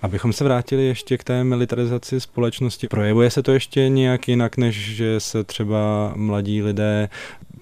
Abychom 0.02 0.32
se 0.32 0.44
vrátili 0.44 0.84
ještě 0.84 1.18
k 1.18 1.24
té 1.24 1.44
militarizaci 1.44 2.20
společnosti, 2.20 2.88
projevuje 2.88 3.30
se 3.30 3.42
to 3.42 3.52
ještě 3.52 3.88
nějak 3.88 4.28
jinak, 4.28 4.56
než 4.56 4.96
že 4.96 5.20
se 5.20 5.44
třeba 5.44 6.12
mladí 6.16 6.62
lidé 6.62 7.08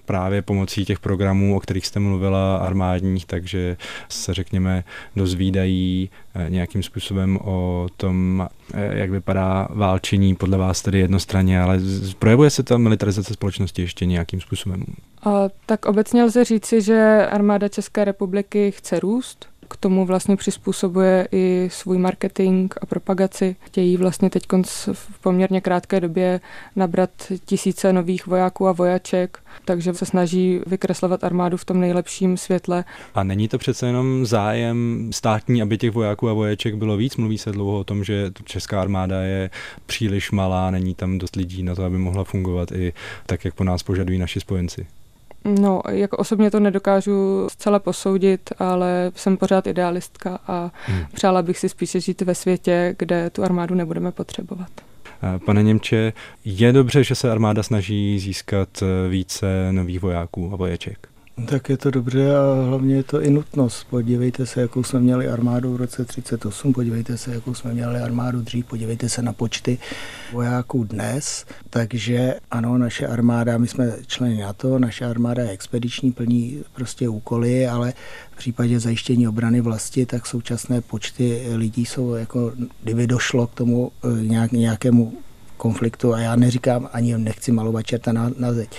právě 0.05 0.41
pomocí 0.41 0.85
těch 0.85 0.99
programů, 0.99 1.55
o 1.55 1.59
kterých 1.59 1.87
jste 1.87 1.99
mluvila, 1.99 2.57
armádních, 2.57 3.25
takže 3.25 3.77
se 4.09 4.33
řekněme 4.33 4.83
dozvídají 5.15 6.09
eh, 6.35 6.49
nějakým 6.49 6.83
způsobem 6.83 7.39
o 7.43 7.87
tom, 7.97 8.47
eh, 8.73 8.97
jak 8.97 9.09
vypadá 9.09 9.67
válčení 9.69 10.35
podle 10.35 10.57
vás 10.57 10.81
tedy 10.81 10.99
jednostranně, 10.99 11.61
ale 11.61 11.79
projevuje 12.19 12.49
se 12.49 12.63
ta 12.63 12.77
militarizace 12.77 13.33
společnosti 13.33 13.81
ještě 13.81 14.05
nějakým 14.05 14.41
způsobem? 14.41 14.83
A, 15.23 15.49
tak 15.65 15.85
obecně 15.85 16.23
lze 16.23 16.43
říci, 16.43 16.81
že 16.81 17.27
armáda 17.31 17.67
České 17.67 18.05
republiky 18.05 18.71
chce 18.71 18.99
růst, 18.99 19.47
k 19.67 19.77
tomu 19.77 20.05
vlastně 20.05 20.35
přizpůsobuje 20.35 21.27
i 21.31 21.69
svůj 21.71 21.97
marketing 21.97 22.73
a 22.81 22.85
propagaci. 22.85 23.55
Chtějí 23.59 23.97
vlastně 23.97 24.29
teď 24.29 24.43
v 24.93 25.19
poměrně 25.21 25.61
krátké 25.61 25.99
době 25.99 26.39
nabrat 26.75 27.09
tisíce 27.45 27.93
nových 27.93 28.27
vojáků 28.27 28.67
a 28.67 28.71
vojaček, 28.71 29.39
takže 29.65 29.93
se 29.93 30.05
snaží 30.05 30.61
vykreslovat 30.67 31.23
armádu 31.23 31.57
v 31.57 31.65
tom 31.65 31.79
nejlepším 31.79 32.37
světle. 32.37 32.83
A 33.15 33.23
není 33.23 33.47
to 33.47 33.57
přece 33.57 33.87
jenom 33.87 34.25
zájem 34.25 35.09
státní, 35.13 35.61
aby 35.61 35.77
těch 35.77 35.91
vojáků 35.91 36.29
a 36.29 36.33
vojaček 36.33 36.75
bylo 36.75 36.97
víc? 36.97 37.15
Mluví 37.17 37.37
se 37.37 37.51
dlouho 37.51 37.79
o 37.79 37.83
tom, 37.83 38.03
že 38.03 38.31
česká 38.43 38.81
armáda 38.81 39.21
je 39.21 39.49
příliš 39.85 40.31
malá, 40.31 40.71
není 40.71 40.95
tam 40.95 41.17
dost 41.17 41.35
lidí 41.35 41.63
na 41.63 41.75
to, 41.75 41.83
aby 41.83 41.97
mohla 41.97 42.23
fungovat 42.23 42.71
i 42.71 42.93
tak, 43.25 43.45
jak 43.45 43.53
po 43.53 43.63
nás 43.63 43.83
požadují 43.83 44.19
naši 44.19 44.39
spojenci. 44.39 44.87
No, 45.45 45.81
jako 45.89 46.17
osobně 46.17 46.51
to 46.51 46.59
nedokážu 46.59 47.47
zcela 47.51 47.79
posoudit, 47.79 48.49
ale 48.59 49.11
jsem 49.15 49.37
pořád 49.37 49.67
idealistka 49.67 50.39
a 50.47 50.71
hmm. 50.85 51.05
přála 51.13 51.41
bych 51.41 51.57
si 51.57 51.69
spíše 51.69 51.99
žít 51.99 52.21
ve 52.21 52.35
světě, 52.35 52.95
kde 52.99 53.29
tu 53.29 53.43
armádu 53.43 53.75
nebudeme 53.75 54.11
potřebovat. 54.11 54.69
Pane 55.45 55.63
Němče, 55.63 56.13
je 56.45 56.73
dobře, 56.73 57.03
že 57.03 57.15
se 57.15 57.31
armáda 57.31 57.63
snaží 57.63 58.19
získat 58.19 58.83
více 59.09 59.67
nových 59.71 59.99
vojáků 59.99 60.49
a 60.53 60.55
voječek? 60.55 61.14
Tak 61.35 61.69
je 61.69 61.77
to 61.77 61.91
dobře 61.91 62.35
a 62.35 62.65
hlavně 62.67 62.95
je 62.95 63.03
to 63.03 63.21
i 63.21 63.29
nutnost. 63.29 63.83
Podívejte 63.89 64.45
se, 64.45 64.61
jakou 64.61 64.83
jsme 64.83 64.99
měli 64.99 65.27
armádu 65.27 65.73
v 65.73 65.75
roce 65.75 66.05
38, 66.05 66.73
podívejte 66.73 67.17
se, 67.17 67.33
jakou 67.33 67.53
jsme 67.53 67.73
měli 67.73 67.99
armádu 67.99 68.41
dřív, 68.41 68.65
podívejte 68.65 69.09
se 69.09 69.21
na 69.21 69.33
počty 69.33 69.77
vojáků 70.31 70.83
dnes. 70.83 71.45
Takže 71.69 72.35
ano, 72.51 72.77
naše 72.77 73.07
armáda, 73.07 73.57
my 73.57 73.67
jsme 73.67 73.93
členy 74.07 74.37
NATO, 74.37 74.79
naše 74.79 75.05
armáda 75.05 75.43
je 75.43 75.49
expediční, 75.49 76.11
plní 76.11 76.63
prostě 76.73 77.09
úkoly, 77.09 77.67
ale 77.67 77.93
v 78.31 78.37
případě 78.37 78.79
zajištění 78.79 79.27
obrany 79.27 79.61
vlasti, 79.61 80.05
tak 80.05 80.25
současné 80.25 80.81
počty 80.81 81.43
lidí 81.55 81.85
jsou 81.85 82.13
jako, 82.13 82.51
kdyby 82.83 83.07
došlo 83.07 83.47
k 83.47 83.53
tomu 83.53 83.91
eh, 84.03 84.23
nějak, 84.23 84.51
nějakému 84.51 85.13
konfliktu 85.57 86.13
a 86.13 86.19
já 86.19 86.35
neříkám, 86.35 86.89
ani 86.93 87.17
nechci 87.17 87.51
malovat 87.51 87.85
čerta 87.85 88.11
na, 88.11 88.31
na 88.37 88.53
zeď, 88.53 88.69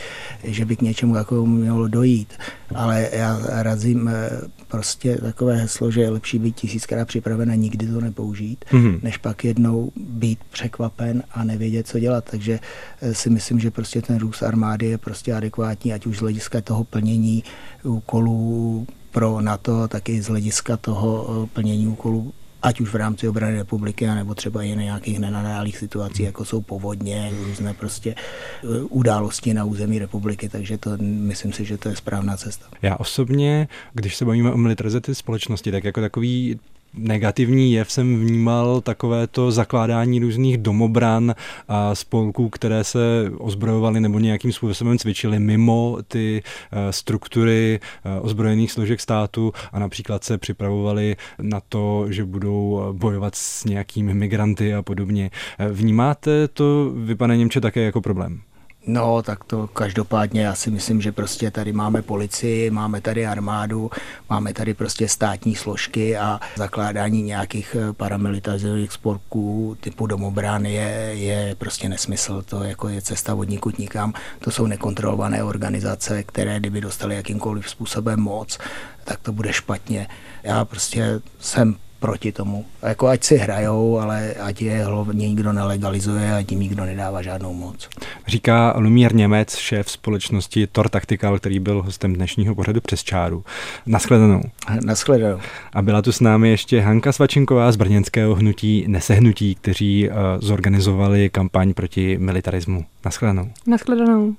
že 0.45 0.65
by 0.65 0.77
k 0.77 0.83
něčemu 0.83 1.17
jako 1.17 1.47
mělo 1.47 1.89
dojít, 1.89 2.35
ale 2.75 3.09
já 3.13 3.41
razím 3.47 4.09
eh, 4.09 4.31
prostě 4.69 5.17
takové 5.17 5.57
heslo, 5.57 5.91
že 5.91 6.01
je 6.01 6.11
lepší 6.11 6.39
být 6.39 6.57
tisíckrát 6.57 7.09
připraven 7.09 7.51
a 7.51 7.55
nikdy 7.55 7.87
to 7.87 8.01
nepoužít, 8.01 8.65
mm-hmm. 8.71 9.01
než 9.03 9.17
pak 9.17 9.45
jednou 9.45 9.93
být 9.97 10.39
překvapen 10.51 11.23
a 11.33 11.45
nevědět, 11.45 11.87
co 11.87 11.99
dělat. 11.99 12.25
Takže 12.31 12.61
eh, 13.01 13.15
si 13.15 13.31
myslím, 13.31 13.61
že 13.61 13.71
prostě 13.71 14.03
ten 14.03 14.19
růst 14.19 14.43
armády 14.43 14.87
je 14.87 14.99
prostě 14.99 15.35
adekvátní, 15.35 15.93
ať 15.93 16.07
už 16.07 16.17
z 16.17 16.21
hlediska 16.21 16.61
toho 16.61 16.85
plnění 16.85 17.45
úkolů 17.83 18.87
pro 19.11 19.41
NATO, 19.41 19.89
tak 19.89 20.09
i 20.09 20.23
z 20.23 20.29
hlediska 20.29 20.77
toho 20.77 21.27
eh, 21.45 21.51
plnění 21.53 21.89
úkolů 21.89 22.33
ať 22.67 22.81
už 22.81 22.93
v 22.93 22.97
rámci 22.97 23.29
obrany 23.29 23.59
republiky, 23.59 24.07
nebo 24.07 24.35
třeba 24.35 24.63
i 24.63 24.77
na 24.77 24.83
nějakých 24.83 25.19
nenadálých 25.19 25.79
situacích, 25.79 26.27
jako 26.27 26.45
jsou 26.45 26.61
povodně, 26.61 27.33
různé 27.47 27.75
prostě 27.75 28.15
eh, 28.15 28.67
události 28.91 29.55
na 29.55 29.65
území 29.65 29.99
republiky, 29.99 30.49
takže 30.49 30.79
to 30.79 30.91
myslím 31.01 31.53
si, 31.53 31.65
že 31.65 31.79
to 31.79 31.89
je 31.89 31.97
správná 31.97 32.37
cesta. 32.37 32.67
Já 32.83 32.97
osobně, 32.97 33.69
když 33.95 34.17
se 34.17 34.25
bavíme 34.25 34.53
o 34.53 34.57
militarizaci 34.57 35.15
společnosti, 35.15 35.73
tak 35.73 35.85
jako 35.85 36.01
takový 36.01 36.59
negativní 36.95 37.73
jev 37.73 37.93
jsem 37.93 38.21
vnímal 38.21 38.81
takové 38.81 39.27
to 39.27 39.51
zakládání 39.51 40.19
různých 40.19 40.59
domobran 40.59 41.35
a 41.69 41.95
spolků, 41.95 42.49
které 42.49 42.85
se 42.85 43.31
ozbrojovaly 43.39 44.01
nebo 44.01 44.19
nějakým 44.19 44.53
způsobem 44.53 44.99
cvičily 44.99 45.39
mimo 45.39 45.99
ty 46.09 46.43
eh, 46.73 46.93
struktury 46.93 47.81
eh, 48.05 48.21
ozbrojených 48.21 48.73
složek 48.73 49.01
státu 49.01 49.53
a 49.73 49.79
například 49.79 50.25
se 50.25 50.39
připravovali 50.39 51.17
na 51.43 51.61
to, 51.69 52.07
že 52.09 52.25
budou 52.25 52.83
bojovat 52.93 53.35
s 53.35 53.65
nějakými 53.65 54.15
migranty 54.15 54.75
a 54.75 54.83
podobně. 54.83 55.31
Eh, 55.59 55.69
vnímáte 55.69 56.49
to, 56.49 56.93
vy 56.95 57.15
pane 57.15 57.37
Němče, 57.37 57.61
také 57.61 57.81
jako 57.81 58.01
problém? 58.01 58.41
No, 58.87 59.23
tak 59.23 59.45
to 59.45 59.67
každopádně 59.67 60.43
já 60.43 60.55
si 60.55 60.71
myslím, 60.71 61.01
že 61.01 61.13
prostě 61.13 61.51
tady 61.51 61.73
máme 61.73 62.03
policii, 62.03 62.71
máme 62.71 63.01
tady 63.01 63.27
armádu, 63.27 63.91
máme 64.31 64.53
tady 64.53 64.75
prostě 64.75 65.09
státní 65.09 65.57
složky 65.57 66.17
a 66.17 66.41
zakládání 66.57 67.23
nějakých 67.23 67.77
eh, 67.81 67.93
paramilitarizovaných 67.93 68.93
sporků 68.93 69.77
typu 69.81 70.07
domobrán 70.07 70.67
je, 70.67 71.11
je 71.13 71.55
prostě 71.59 71.89
nesmysl. 71.89 72.43
To 72.43 72.63
jako 72.65 72.89
je 72.89 73.03
cesta 73.03 73.35
od 73.35 73.49
nikud 73.49 73.79
nikam. 73.79 74.15
To 74.39 74.51
jsou 74.51 74.67
nekontrolované 74.67 75.43
organizace, 75.43 76.23
které 76.23 76.61
kdyby 76.61 76.81
dostali 76.81 77.15
jakýmkoliv 77.15 77.71
způsobem 77.71 78.21
moc, 78.21 78.59
tak 79.05 79.21
to 79.21 79.33
bude 79.33 79.53
špatně. 79.53 80.07
Já 80.43 80.65
prostě 80.65 81.21
jsem 81.41 81.77
proti 82.01 82.33
tomu. 82.33 82.65
Jako 82.83 83.09
ať 83.09 83.25
si 83.25 83.37
hrajou, 83.37 83.99
ale 83.99 84.35
ať 84.35 84.63
je 84.63 84.85
hlavně 84.85 85.29
nikdo 85.29 85.53
nelegalizuje 85.53 86.35
a 86.35 86.43
tím 86.43 86.61
nikdo 86.61 86.85
nedává 86.85 87.23
žádnou 87.23 87.55
moc. 87.55 87.89
Říká 88.27 88.75
Lumír 88.77 89.15
Němec, 89.15 89.57
šéf 89.57 89.91
společnosti 89.91 90.67
Tor 90.67 90.89
Tactical, 90.89 91.39
který 91.39 91.59
byl 91.59 91.83
hostem 91.83 92.15
dnešního 92.15 92.55
pořadu 92.55 92.81
přes 92.81 93.05
čáru. 93.05 93.45
Naschledanou. 93.87 94.43
Naschledanou. 94.85 95.39
A 95.73 95.83
byla 95.83 96.03
tu 96.03 96.13
s 96.13 96.21
námi 96.21 96.51
ještě 96.51 96.81
Hanka 96.81 97.13
Svačinková 97.13 97.73
z 97.73 97.77
brněnského 97.77 98.35
hnutí 98.35 98.85
Nesehnutí, 98.89 99.55
kteří 99.55 100.09
uh, 100.09 100.15
zorganizovali 100.41 101.31
kampaň 101.31 101.75
proti 101.75 102.19
militarismu. 102.19 102.85
Naschledanou. 103.05 103.51
Naschledanou. 103.67 104.27
Uh, 104.27 104.35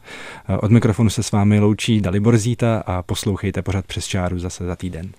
od 0.61 0.71
mikrofonu 0.71 1.09
se 1.09 1.23
s 1.23 1.31
vámi 1.31 1.59
loučí 1.59 2.01
Dalibor 2.01 2.37
Zíta 2.37 2.83
a 2.85 3.01
poslouchejte 3.01 3.61
pořad 3.61 3.85
přes 3.85 4.05
čáru 4.05 4.39
zase 4.39 4.65
za 4.65 4.75
týden. 4.75 5.11